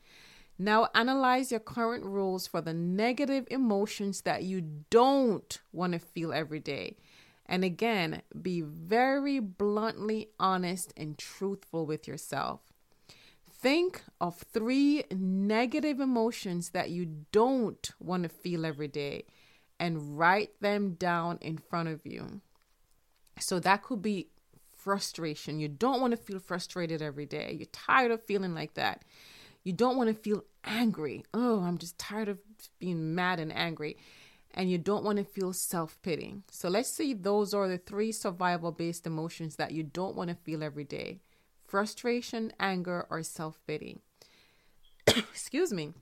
[0.57, 6.33] Now, analyze your current rules for the negative emotions that you don't want to feel
[6.33, 6.97] every day.
[7.45, 12.61] And again, be very bluntly honest and truthful with yourself.
[13.59, 19.25] Think of three negative emotions that you don't want to feel every day
[19.79, 22.41] and write them down in front of you.
[23.39, 24.27] So that could be
[24.75, 25.59] frustration.
[25.59, 27.55] You don't want to feel frustrated every day.
[27.57, 29.03] You're tired of feeling like that.
[29.63, 31.25] You don't want to feel angry.
[31.33, 32.39] Oh, I'm just tired of
[32.79, 33.97] being mad and angry.
[34.53, 36.35] And you don't want to feel self pity.
[36.51, 40.35] So let's see, those are the three survival based emotions that you don't want to
[40.35, 41.21] feel every day
[41.67, 43.99] frustration, anger, or self pity.
[45.07, 45.93] Excuse me.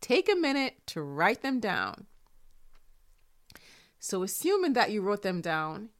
[0.00, 2.06] Take a minute to write them down.
[3.98, 5.90] So, assuming that you wrote them down,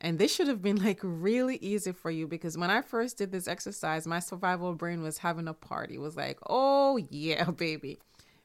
[0.00, 3.30] and this should have been like really easy for you because when I first did
[3.30, 5.94] this exercise, my survival brain was having a party.
[5.94, 8.00] It was like, oh, yeah, baby.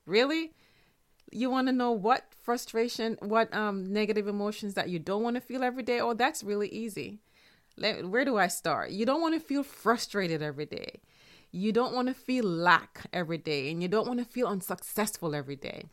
[0.06, 0.54] Really?
[1.32, 5.42] You want to know what frustration, what um negative emotions that you don't want to
[5.42, 6.00] feel every day?
[6.00, 7.20] Oh, that's really easy.
[7.78, 8.92] Let, where do I start?
[8.92, 11.02] You don't want to feel frustrated every day.
[11.52, 15.34] You don't want to feel lack every day, and you don't want to feel unsuccessful
[15.34, 15.86] every day.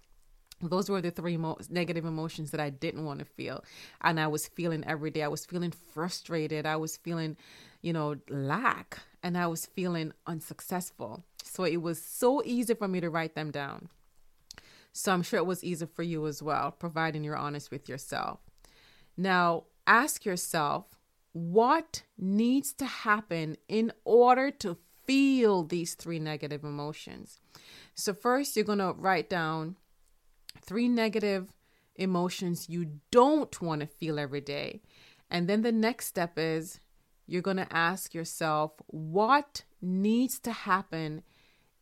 [0.61, 3.65] Those were the three most negative emotions that I didn't want to feel.
[4.01, 5.23] And I was feeling every day.
[5.23, 6.65] I was feeling frustrated.
[6.65, 7.37] I was feeling,
[7.83, 11.25] you know, lack, and I was feeling unsuccessful.
[11.43, 13.89] So it was so easy for me to write them down.
[14.93, 18.41] So I'm sure it was easy for you as well, providing you're honest with yourself.
[19.17, 20.87] Now, ask yourself
[21.35, 27.41] what needs to happen in order to feel these three negative emotions.
[27.95, 29.77] So, first, you're going to write down
[30.63, 31.53] three negative
[31.97, 34.81] emotions you don't want to feel every day.
[35.31, 36.81] And then the next step is
[37.27, 41.23] you're going to ask yourself what needs to happen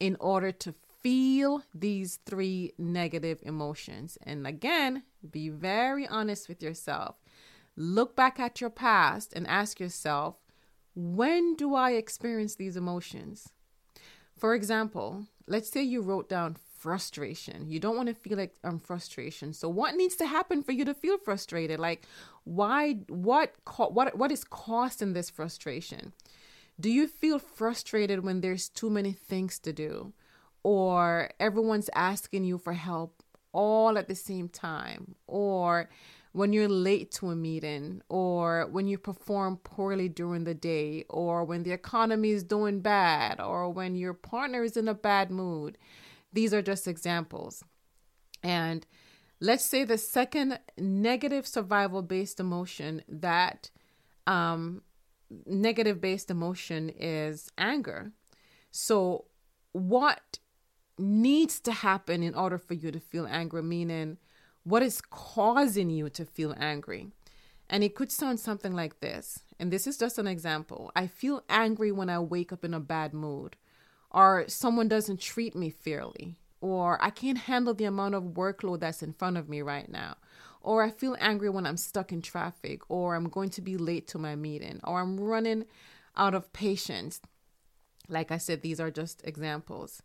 [0.00, 4.16] in order to feel these three negative emotions.
[4.22, 7.16] And again, be very honest with yourself.
[7.76, 10.36] Look back at your past and ask yourself,
[10.94, 13.48] when do I experience these emotions?
[14.36, 17.68] For example, let's say you wrote down frustration.
[17.70, 19.52] You don't want to feel like um frustration.
[19.52, 21.78] So what needs to happen for you to feel frustrated?
[21.78, 22.04] Like
[22.44, 26.12] why what what what is causing this frustration?
[26.80, 30.12] Do you feel frustrated when there's too many things to do
[30.64, 35.88] or everyone's asking you for help all at the same time or
[36.32, 41.44] when you're late to a meeting or when you perform poorly during the day or
[41.44, 45.76] when the economy is doing bad or when your partner is in a bad mood.
[46.32, 47.62] These are just examples.
[48.42, 48.86] And
[49.40, 53.70] let's say the second negative survival based emotion that
[54.26, 54.82] um,
[55.46, 58.12] negative based emotion is anger.
[58.70, 59.26] So,
[59.72, 60.38] what
[60.98, 63.62] needs to happen in order for you to feel anger?
[63.62, 64.16] Meaning,
[64.64, 67.08] what is causing you to feel angry?
[67.68, 69.40] And it could sound something like this.
[69.58, 70.92] And this is just an example.
[70.94, 73.56] I feel angry when I wake up in a bad mood,
[74.10, 79.02] or someone doesn't treat me fairly, or I can't handle the amount of workload that's
[79.02, 80.16] in front of me right now,
[80.60, 84.06] or I feel angry when I'm stuck in traffic, or I'm going to be late
[84.08, 85.64] to my meeting, or I'm running
[86.16, 87.20] out of patience.
[88.08, 90.02] Like I said, these are just examples.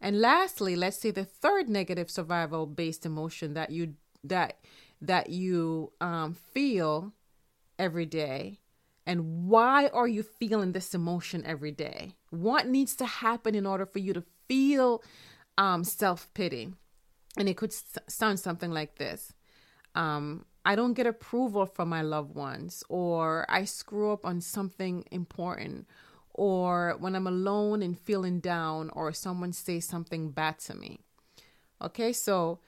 [0.00, 4.58] And lastly, let's say the third negative survival based emotion that you that
[5.00, 7.12] that you um, feel
[7.78, 8.60] every day.
[9.06, 12.14] And why are you feeling this emotion every day?
[12.30, 15.02] What needs to happen in order for you to feel
[15.58, 16.70] um, self-pity?
[17.36, 19.34] And it could s- sound something like this.
[19.94, 25.04] Um, i don't get approval from my loved ones or i screw up on something
[25.10, 25.86] important
[26.34, 31.00] or when I'm alone and feeling down, or someone says something bad to me.
[31.80, 32.58] Okay, so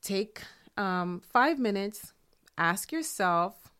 [0.00, 0.40] take
[0.76, 2.12] um, five minutes,
[2.56, 3.72] ask yourself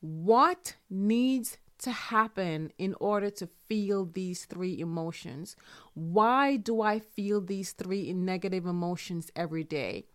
[0.00, 5.56] what needs to happen in order to feel these three emotions.
[5.94, 10.06] Why do I feel these three negative emotions every day?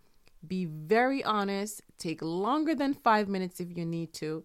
[0.46, 4.44] Be very honest, take longer than five minutes if you need to.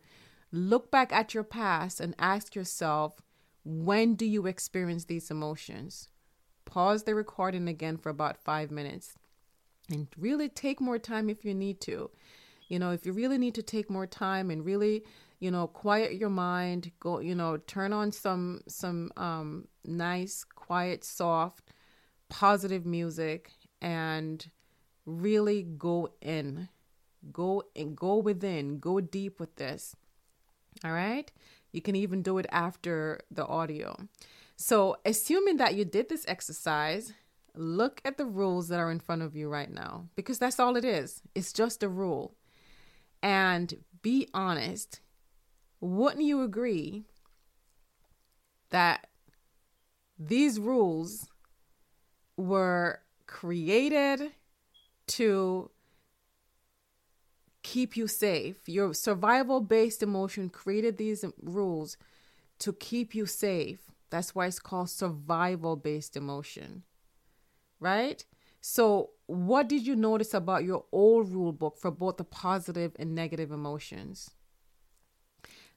[0.51, 3.21] Look back at your past and ask yourself,
[3.63, 6.09] when do you experience these emotions?
[6.65, 9.15] Pause the recording again for about five minutes
[9.89, 12.09] and really take more time if you need to.
[12.67, 15.03] You know, if you really need to take more time and really,
[15.39, 21.03] you know, quiet your mind, go, you know, turn on some some um nice, quiet,
[21.03, 21.71] soft,
[22.29, 23.51] positive music
[23.81, 24.49] and
[25.05, 26.69] really go in.
[27.31, 29.95] Go and go within, go deep with this.
[30.83, 31.31] All right?
[31.73, 34.07] You can even do it after the audio.
[34.55, 37.13] So, assuming that you did this exercise,
[37.55, 40.75] look at the rules that are in front of you right now because that's all
[40.75, 41.21] it is.
[41.35, 42.35] It's just a rule.
[43.21, 45.01] And be honest.
[45.81, 47.03] Wouldn't you agree
[48.69, 49.07] that
[50.17, 51.27] these rules
[52.37, 54.31] were created
[55.07, 55.69] to
[57.63, 58.67] keep you safe.
[58.67, 61.97] Your survival based emotion created these rules
[62.59, 63.79] to keep you safe.
[64.09, 66.83] That's why it's called survival based emotion.
[67.79, 68.23] Right?
[68.61, 73.15] So, what did you notice about your old rule book for both the positive and
[73.15, 74.31] negative emotions?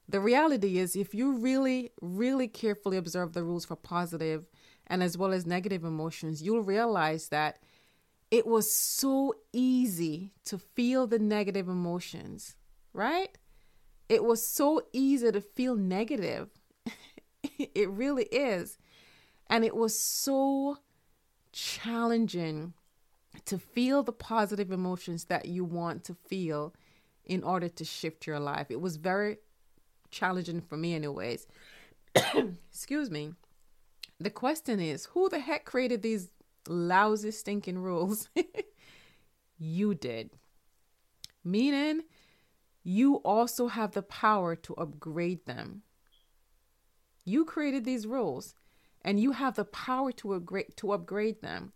[0.07, 4.45] The reality is, if you really, really carefully observe the rules for positive
[4.85, 7.59] and as well as negative emotions, you'll realize that
[8.29, 12.55] it was so easy to feel the negative emotions,
[12.93, 13.37] right?
[14.09, 16.49] It was so easy to feel negative.
[17.57, 18.77] it really is.
[19.49, 20.77] And it was so
[21.53, 22.73] challenging
[23.45, 26.73] to feel the positive emotions that you want to feel
[27.25, 28.67] in order to shift your life.
[28.69, 29.37] It was very
[30.11, 31.47] challenging for me, anyways.
[32.69, 33.33] Excuse me.
[34.19, 36.29] The question is who the heck created these
[36.69, 38.29] lousy, stinking rules.
[39.57, 40.31] you did.
[41.43, 42.03] Meaning,
[42.83, 45.83] you also have the power to upgrade them.
[47.25, 48.55] You created these rules
[49.01, 51.73] and you have the power to upgrade to upgrade them.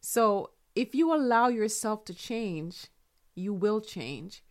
[0.00, 2.88] So, if you allow yourself to change,
[3.34, 4.42] you will change.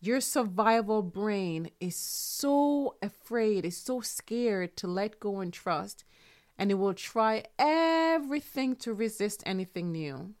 [0.00, 6.04] Your survival brain is so afraid, is so scared to let go and trust,
[6.58, 10.34] and it will try everything to resist anything new.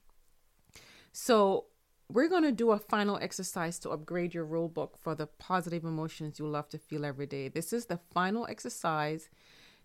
[1.12, 1.66] So,
[2.08, 5.84] we're going to do a final exercise to upgrade your rule book for the positive
[5.84, 7.48] emotions you love to feel every day.
[7.48, 9.28] This is the final exercise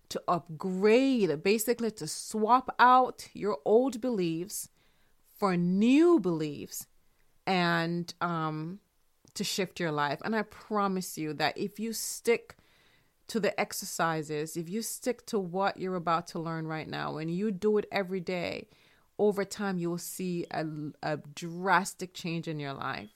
[0.10, 4.70] to upgrade, basically, to swap out your old beliefs
[5.40, 6.86] for new beliefs
[7.48, 8.80] and um,
[9.34, 10.22] to shift your life.
[10.24, 12.56] And I promise you that if you stick
[13.32, 17.32] to the exercises, if you stick to what you're about to learn right now, and
[17.32, 18.68] you do it every day,
[19.18, 20.66] over time you will see a,
[21.02, 23.12] a drastic change in your life.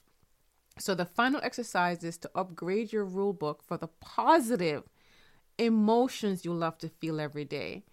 [0.78, 4.84] So, the final exercise is to upgrade your rule book for the positive
[5.58, 7.84] emotions you love to feel every day.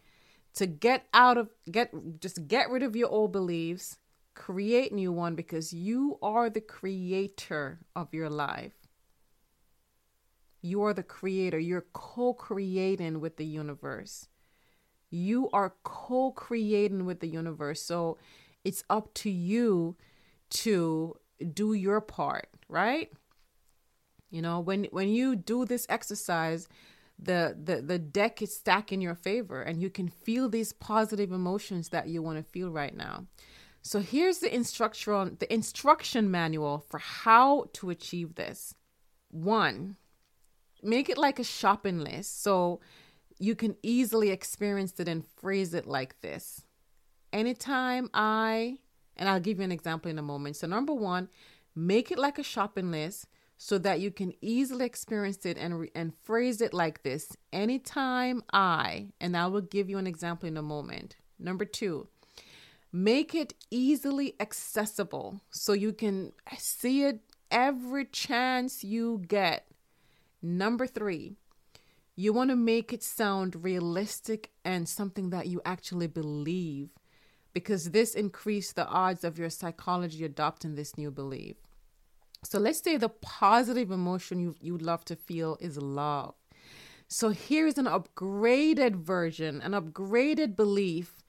[0.56, 3.98] To get out of, get, just get rid of your old beliefs,
[4.34, 8.83] create new one because you are the creator of your life.
[10.64, 11.60] You are the creator.
[11.60, 14.30] You're co creating with the universe.
[15.10, 17.82] You are co creating with the universe.
[17.82, 18.18] So
[18.64, 19.98] it's up to you
[20.52, 21.18] to
[21.54, 23.12] do your part, right?
[24.32, 26.70] You know, when when you do this exercise,
[27.20, 31.34] the the the deck is stacked in your favor and you can feel these positive
[31.34, 33.26] emotions that you want to feel right now.
[33.82, 38.76] So here's the instruction the instruction manual for how to achieve this.
[39.30, 39.98] 1.
[40.84, 42.44] Make it like a shopping list.
[42.44, 42.80] So
[43.40, 46.64] you can easily experience it and phrase it like this.
[47.32, 48.78] Anytime I,
[49.18, 50.56] and I'll give you an example in a moment.
[50.56, 51.30] So, number one,
[51.76, 53.28] make it like a shopping list
[53.58, 57.36] so that you can easily experience it and, and phrase it like this.
[57.52, 61.16] Anytime I, and I will give you an example in a moment.
[61.40, 62.08] Number two,
[62.92, 69.68] make it easily accessible so you can see it every chance you get.
[70.46, 71.38] Number three,
[72.18, 76.90] you want to make it sound realistic and something that you actually believe
[77.54, 81.56] because this increases the odds of your psychology adopting this new belief.
[82.44, 86.36] So let's say the positive emotion you, you'd love to feel is love.
[87.08, 91.24] So here's an upgraded version, an upgraded belief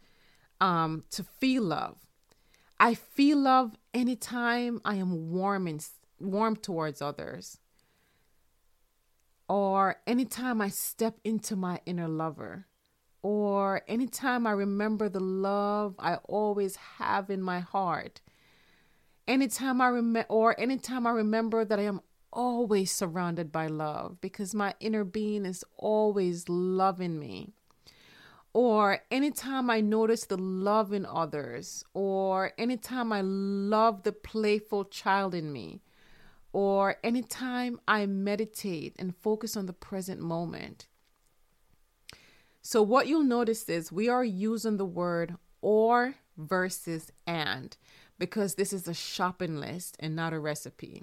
[0.61, 1.99] um, to feel love.
[2.81, 5.87] I feel love anytime I am warm and
[6.19, 7.59] warm towards others
[9.49, 12.67] or anytime I step into my inner lover,
[13.23, 18.21] or anytime I remember the love I always have in my heart,
[19.27, 22.01] anytime I remember, or anytime I remember that I am
[22.33, 27.53] always surrounded by love because my inner being is always loving me.
[28.53, 35.35] Or anytime I notice the love in others, or anytime I love the playful child
[35.35, 35.83] in me,
[36.55, 40.87] or anytime I meditate and focus on the present moment.
[42.63, 47.77] So, what you'll notice is we are using the word or versus and
[48.21, 51.03] because this is a shopping list and not a recipe.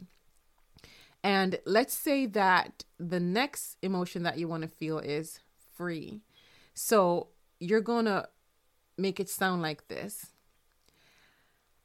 [1.22, 5.42] And let's say that the next emotion that you want to feel is
[5.76, 6.22] free.
[6.74, 7.28] So,
[7.60, 8.30] you're going to
[8.98, 10.28] make it sound like this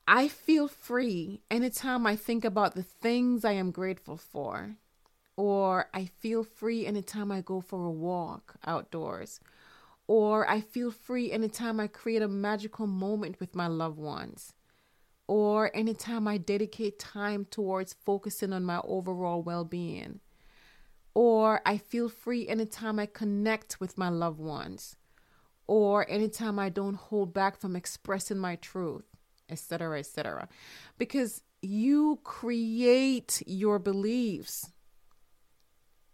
[0.09, 4.77] I feel free anytime I think about the things I am grateful for.
[5.37, 9.41] Or I feel free anytime I go for a walk outdoors.
[10.07, 14.53] Or I feel free anytime I create a magical moment with my loved ones.
[15.27, 20.21] Or anytime I dedicate time towards focusing on my overall well being.
[21.15, 24.95] Or I feel free anytime I connect with my loved ones.
[25.67, 29.16] Or anytime I don't hold back from expressing my truth
[29.49, 30.49] etc., etc.
[30.99, 34.71] Because you create your beliefs.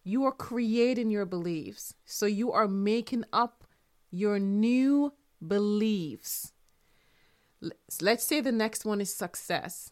[0.05, 1.95] You are creating your beliefs.
[2.05, 3.65] So you are making up
[4.11, 5.13] your new
[5.47, 6.53] beliefs.
[8.01, 9.91] Let's say the next one is success.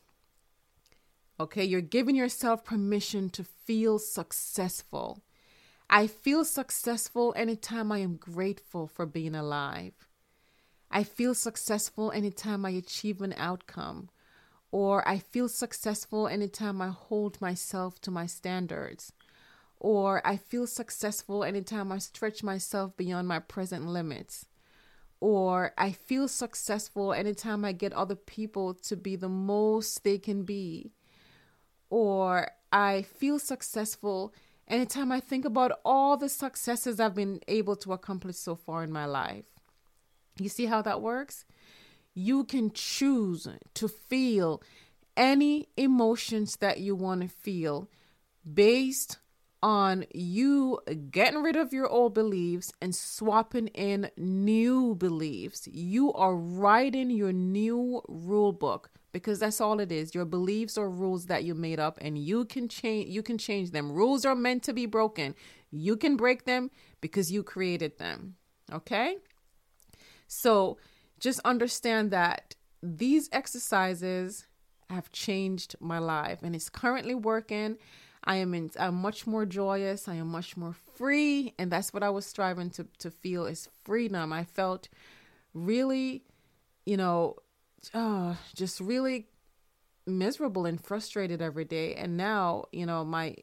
[1.39, 5.23] Okay, you're giving yourself permission to feel successful.
[5.89, 10.10] I feel successful anytime I am grateful for being alive.
[10.91, 14.11] I feel successful anytime I achieve an outcome,
[14.73, 19.13] or I feel successful anytime I hold myself to my standards,
[19.79, 24.47] or I feel successful anytime I stretch myself beyond my present limits,
[25.21, 30.43] or I feel successful anytime I get other people to be the most they can
[30.43, 30.93] be,
[31.89, 34.35] or I feel successful
[34.67, 38.91] anytime I think about all the successes I've been able to accomplish so far in
[38.91, 39.45] my life.
[40.41, 41.45] You see how that works?
[42.15, 44.63] you can choose to feel
[45.17, 47.89] any emotions that you want to feel
[48.53, 49.19] based
[49.63, 50.79] on you
[51.11, 55.69] getting rid of your old beliefs and swapping in new beliefs.
[55.71, 60.15] You are writing your new rule book because that's all it is.
[60.15, 63.73] Your beliefs or rules that you made up and you can change you can change
[63.73, 63.93] them.
[63.93, 65.35] Rules are meant to be broken.
[65.71, 66.71] You can break them
[67.03, 68.37] because you created them.
[68.73, 69.17] Okay?
[70.33, 70.79] So,
[71.19, 74.47] just understand that these exercises
[74.89, 77.77] have changed my life and it's currently working
[78.25, 80.07] I am in, I'm much more joyous.
[80.07, 81.55] I am much more free.
[81.59, 84.33] And that's what I was striving to, to feel is freedom.
[84.33, 84.89] I felt
[85.55, 86.25] really,
[86.85, 87.37] you know,
[87.95, 89.29] uh, just really
[90.07, 91.95] miserable and frustrated every day.
[91.95, 93.37] And now, you know, my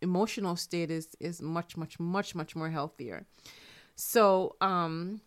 [0.00, 3.26] emotional state is, is much, much, much, much more healthier.
[3.96, 5.20] So, um,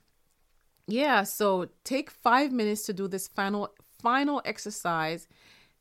[0.92, 5.28] yeah, so take five minutes to do this final, final exercise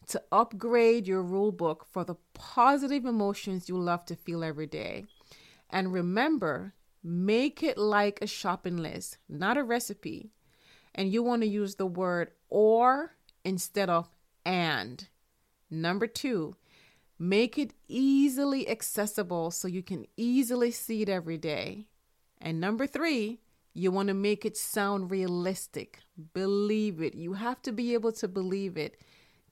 [0.09, 5.07] to upgrade your rule book for the positive emotions you love to feel every day.
[5.71, 10.31] And remember, make it like a shopping list, not a recipe.
[10.95, 14.09] And you want to use the word or instead of
[14.45, 15.07] and.
[15.71, 16.57] Number two,
[17.19, 21.87] make it easily accessible so you can easily see it every day.
[22.41, 23.41] And number three,
[23.79, 26.01] you want to make it sound realistic.
[26.35, 27.15] Believe it.
[27.15, 29.01] You have to be able to believe it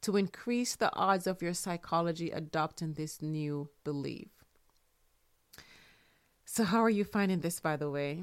[0.03, 4.29] to increase the odds of your psychology adopting this new belief.
[6.45, 8.23] So, how are you finding this, by the way?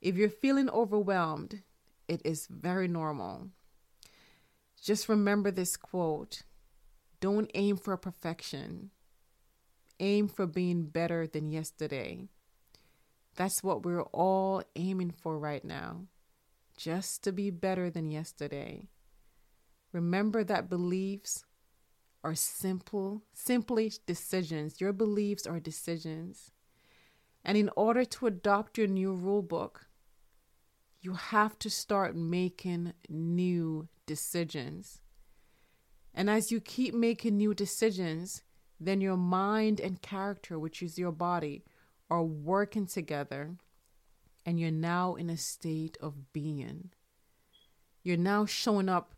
[0.00, 1.62] If you're feeling overwhelmed,
[2.06, 3.48] it is very normal.
[4.82, 6.42] Just remember this quote
[7.20, 8.90] Don't aim for perfection,
[10.00, 12.28] aim for being better than yesterday.
[13.38, 16.06] That's what we're all aiming for right now,
[16.76, 18.88] just to be better than yesterday.
[19.92, 21.44] Remember that beliefs
[22.24, 24.80] are simple, simply decisions.
[24.80, 26.50] Your beliefs are decisions.
[27.44, 29.86] And in order to adopt your new rule book,
[31.00, 35.00] you have to start making new decisions.
[36.12, 38.42] And as you keep making new decisions,
[38.80, 41.62] then your mind and character, which is your body,
[42.10, 43.56] are working together,
[44.46, 46.90] and you're now in a state of being.
[48.02, 49.14] You're now showing up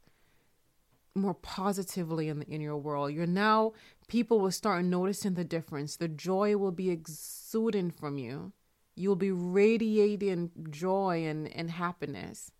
[1.14, 3.12] more positively in, in your world.
[3.12, 3.72] You're now,
[4.08, 5.96] people will start noticing the difference.
[5.96, 8.52] The joy will be exuding from you.
[8.96, 12.52] You'll be radiating joy and, and happiness.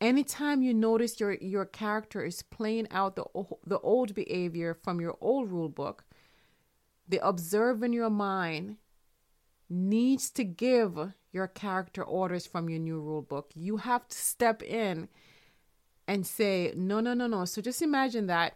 [0.00, 3.24] Anytime you notice your, your character is playing out the,
[3.66, 6.04] the old behavior from your old rule book,
[7.08, 8.76] the observe in your mind
[9.70, 10.98] needs to give
[11.32, 13.50] your character orders from your new rule book.
[13.54, 15.08] You have to step in
[16.06, 17.44] and say, no, no, no, no.
[17.44, 18.54] So just imagine that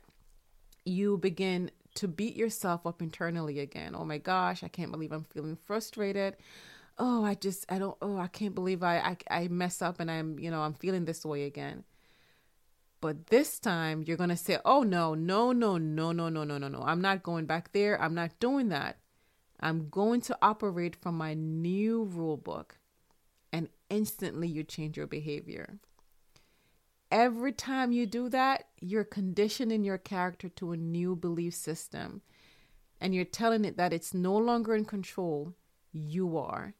[0.85, 3.95] you begin to beat yourself up internally again.
[3.95, 6.37] Oh my gosh, I can't believe I'm feeling frustrated.
[6.99, 10.11] Oh, I just, I don't, oh, I can't believe I, I, I mess up and
[10.11, 11.85] I'm, you know, I'm feeling this way again.
[13.03, 16.59] But this time you're going to say, oh no, no, no, no, no, no, no,
[16.59, 16.83] no, no.
[16.83, 18.01] I'm not going back there.
[18.01, 18.97] I'm not doing that.
[19.63, 22.79] I'm going to operate from my new rule book.
[23.53, 25.79] And instantly you change your behavior.
[27.11, 32.23] Every time you do that, you're conditioning your character to a new belief system
[33.03, 35.55] and you're telling it that it's no longer in control.
[35.93, 36.75] You are.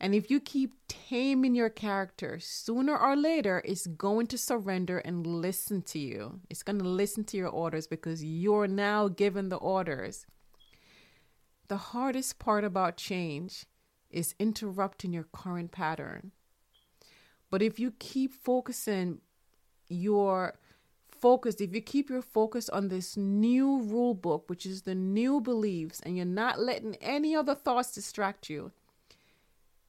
[0.00, 5.26] And if you keep taming your character, sooner or later, it's going to surrender and
[5.26, 6.40] listen to you.
[6.48, 10.26] It's going to listen to your orders because you're now given the orders.
[11.68, 13.66] The hardest part about change
[14.10, 16.32] is interrupting your current pattern.
[17.50, 19.20] But if you keep focusing
[19.88, 20.58] your
[21.10, 25.40] focus, if you keep your focus on this new rule book, which is the new
[25.40, 28.72] beliefs, and you're not letting any other thoughts distract you,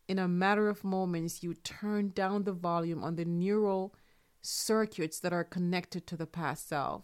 [0.07, 3.93] in a matter of moments, you turn down the volume on the neural
[4.41, 7.03] circuits that are connected to the past self.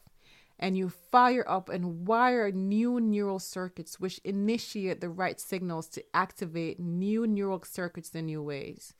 [0.57, 6.03] And you fire up and wire new neural circuits, which initiate the right signals to
[6.13, 8.93] activate new neural circuits in new ways.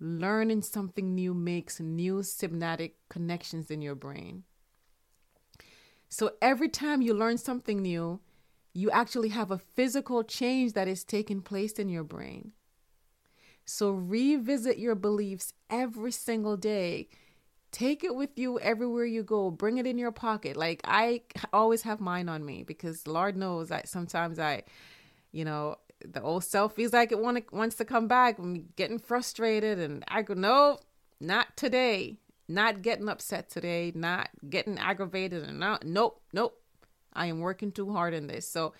[0.00, 4.42] Learning something new makes new synaptic connections in your brain.
[6.08, 8.20] So every time you learn something new,
[8.74, 12.52] you actually have a physical change that is taking place in your brain.
[13.64, 17.08] So revisit your beliefs every single day.
[17.72, 19.50] Take it with you everywhere you go.
[19.50, 20.56] Bring it in your pocket.
[20.56, 24.62] Like I always have mine on me because Lord knows that sometimes I,
[25.32, 28.38] you know, the old self feels like it want wants to come back.
[28.38, 30.78] I'm getting frustrated, and I go, no,
[31.20, 32.18] not today.
[32.48, 36.62] Not getting upset today, not getting aggravated and not nope, nope.
[37.12, 38.46] I am working too hard in this.
[38.48, 38.72] So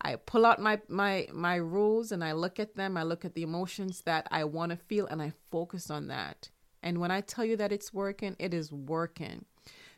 [0.00, 2.96] I pull out my my my rules and I look at them.
[2.96, 6.50] I look at the emotions that I want to feel and I focus on that.
[6.82, 9.44] And when I tell you that it's working, it is working.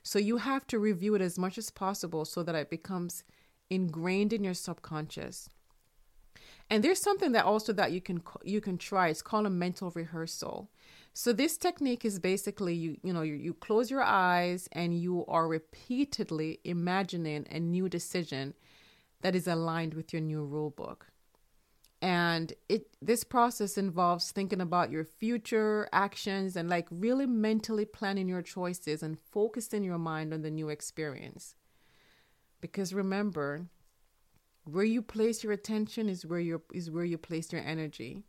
[0.03, 3.25] So you have to review it as much as possible so that it becomes
[3.71, 5.49] ingrained in your subconscious.
[6.69, 9.09] And there's something that also that you can you can try.
[9.09, 10.71] It's called a mental rehearsal.
[11.13, 15.27] So this technique is basically you you know you, you close your eyes and you
[15.27, 18.55] are repeatedly imagining a new decision
[19.21, 21.12] that is aligned with your new rule book.
[22.03, 28.29] And it this process involves thinking about your future actions and like really mentally planning
[28.29, 31.55] your choices and focusing your mind on the new experience.
[32.61, 33.69] Because remember,
[34.65, 38.25] where you place your attention is where you is where you place your energy.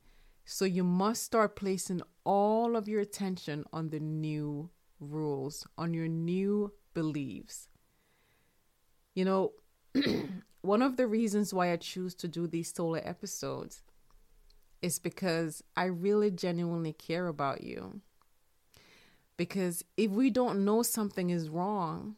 [0.46, 4.70] So you must start placing all of your attention on the new
[5.00, 7.70] rules, on your new beliefs.
[9.16, 9.54] You know,
[10.64, 13.84] one of the reasons why I choose to do these solo episodes
[14.82, 18.00] is because I really genuinely care about you.
[19.36, 22.16] Because if we don't know something is wrong,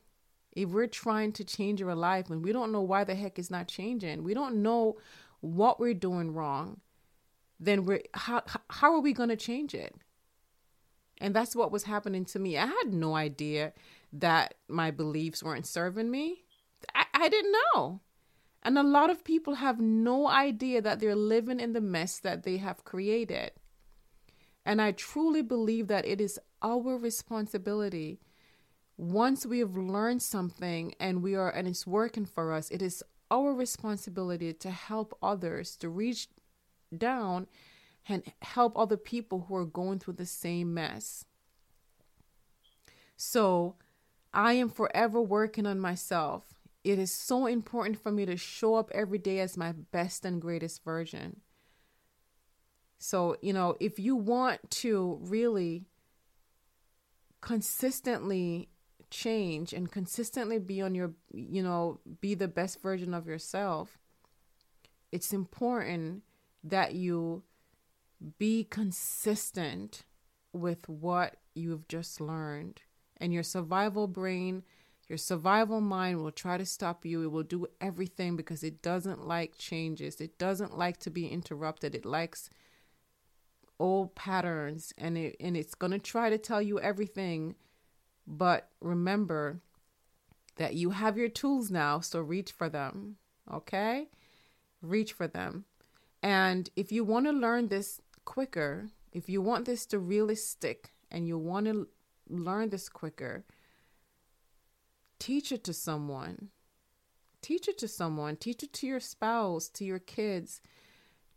[0.52, 3.50] if we're trying to change our life and we don't know why the heck it's
[3.50, 4.98] not changing, we don't know
[5.42, 6.82] what we're doing wrong,
[7.60, 9.96] then we're how how are we going to change it?
[11.20, 12.58] And that's what was happening to me.
[12.58, 13.74] I had no idea
[14.14, 16.44] that my beliefs weren't serving me.
[16.94, 18.02] I, I didn't know.
[18.66, 22.44] And a lot of people have no idea that they're living in the mess that
[22.44, 23.52] they have created.
[24.66, 28.20] And I truly believe that it is our responsibility
[28.98, 33.04] once we have learned something and we are and it's working for us, it is
[33.30, 36.28] our responsibility to help others to reach
[36.96, 37.48] down
[38.08, 41.26] and help other people who are going through the same mess.
[43.18, 43.76] So,
[44.34, 46.55] I am forever working on myself.
[46.86, 50.40] It is so important for me to show up every day as my best and
[50.40, 51.42] greatest version.
[53.00, 55.88] So, you know, if you want to really
[57.42, 58.70] consistently
[59.10, 63.98] change and consistently be on your, you know, be the best version of yourself,
[65.12, 66.22] it's important
[66.64, 67.42] that you
[68.38, 70.04] be consistent
[70.54, 72.84] with what you've just learned.
[73.18, 74.64] And your survival brain,
[75.08, 77.24] your survival mind will try to stop you.
[77.24, 80.20] It will do everything because it doesn't like changes.
[80.20, 81.94] It doesn't like to be interrupted.
[81.94, 82.50] It likes
[83.78, 87.56] old patterns and it and it's going to try to tell you everything
[88.26, 89.60] but remember
[90.56, 93.18] that you have your tools now, so reach for them.
[93.52, 94.08] Okay?
[94.82, 95.66] Reach for them.
[96.24, 100.94] And if you want to learn this quicker, if you want this to really stick
[101.12, 101.88] and you want to
[102.30, 103.44] learn this quicker,
[105.26, 106.50] teach it to someone.
[107.42, 108.36] Teach it to someone.
[108.36, 110.62] Teach it to your spouse, to your kids,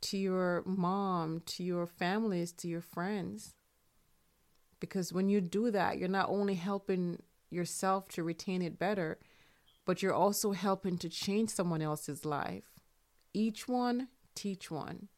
[0.02, 3.54] to your mom, to your families, to your friends.
[4.78, 9.18] Because when you do that, you're not only helping yourself to retain it better,
[9.86, 12.68] but you're also helping to change someone else's life.
[13.32, 15.08] Each one, teach one.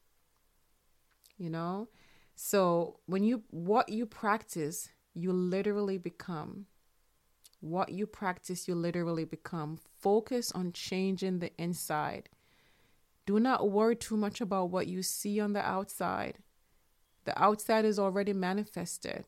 [1.37, 1.89] You know?
[2.37, 6.67] So when you what you practice, you literally become.
[7.61, 9.79] What you practice, you literally become.
[10.01, 12.29] Focus on changing the inside.
[13.27, 16.39] Do not worry too much about what you see on the outside.
[17.25, 19.27] The outside is already manifested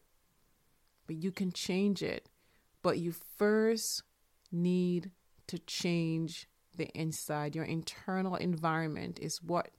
[1.06, 2.28] but you can change it.
[2.82, 4.02] But you first
[4.50, 5.10] need
[5.46, 7.54] to change the inside.
[7.54, 9.70] Your internal environment is what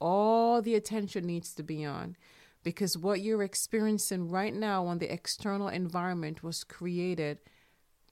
[0.00, 2.16] all the attention needs to be on.
[2.62, 7.38] Because what you're experiencing right now on the external environment was created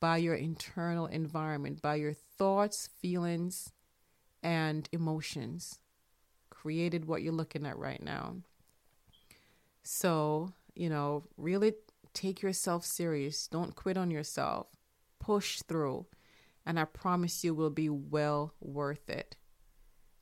[0.01, 3.72] by your internal environment, by your thoughts, feelings,
[4.42, 5.78] and emotions.
[6.51, 8.36] Created what you're looking at right now.
[9.82, 11.72] So, you know, really
[12.18, 13.46] Take yourself serious.
[13.46, 14.66] Don't quit on yourself.
[15.20, 16.07] Push through.
[16.66, 19.36] And I promise you will be well worth it.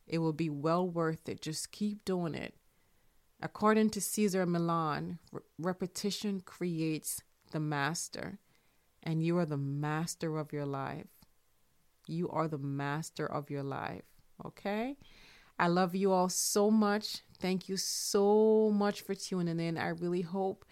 [0.07, 1.41] It will be well worth it.
[1.41, 2.55] Just keep doing it.
[3.41, 8.41] According to Cesar Millan, re- repetition creates the master,
[9.03, 11.07] and you are the master of your life.
[12.07, 14.05] You are the master of your life.
[14.45, 14.97] Okay?
[15.59, 17.23] I love you all so much.
[17.41, 19.79] Thank you so much for tuning in.
[19.79, 20.65] I really hope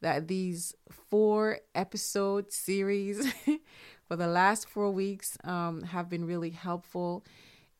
[0.00, 3.32] that these four episode series
[4.08, 7.24] for the last four weeks um, have been really helpful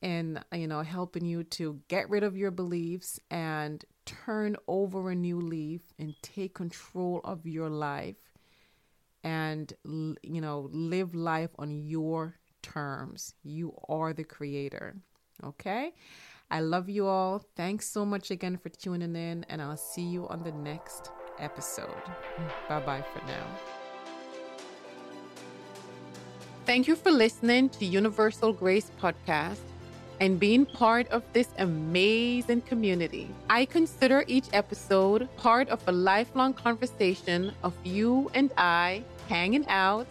[0.01, 5.15] in you know helping you to get rid of your beliefs and turn over a
[5.15, 8.17] new leaf and take control of your life
[9.25, 13.33] and you know live life on your terms.
[13.43, 14.95] You are the creator
[15.43, 15.93] okay?
[16.51, 17.43] I love you all.
[17.55, 22.01] Thanks so much again for tuning in and i'll see you on the next episode.
[22.69, 23.45] Bye bye for now.
[26.65, 29.59] Thank you for listening to universal grace podcast
[30.19, 33.29] and being part of this amazing community.
[33.49, 40.07] I consider each episode part of a lifelong conversation of you and I hanging out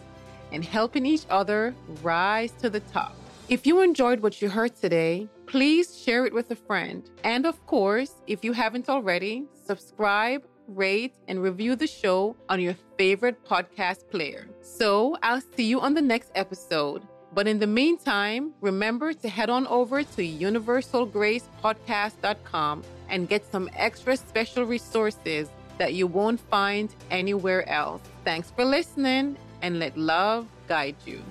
[0.51, 3.15] and helping each other rise to the top.
[3.47, 7.07] If you enjoyed what you heard today, please share it with a friend.
[7.23, 12.75] And of course, if you haven't already, subscribe, rate, and review the show on your
[12.97, 14.47] favorite podcast player.
[14.61, 17.03] So I'll see you on the next episode.
[17.33, 24.17] But in the meantime, remember to head on over to universalgracepodcast.com and get some extra
[24.17, 28.01] special resources that you won't find anywhere else.
[28.25, 31.21] Thanks for listening and let love guide you.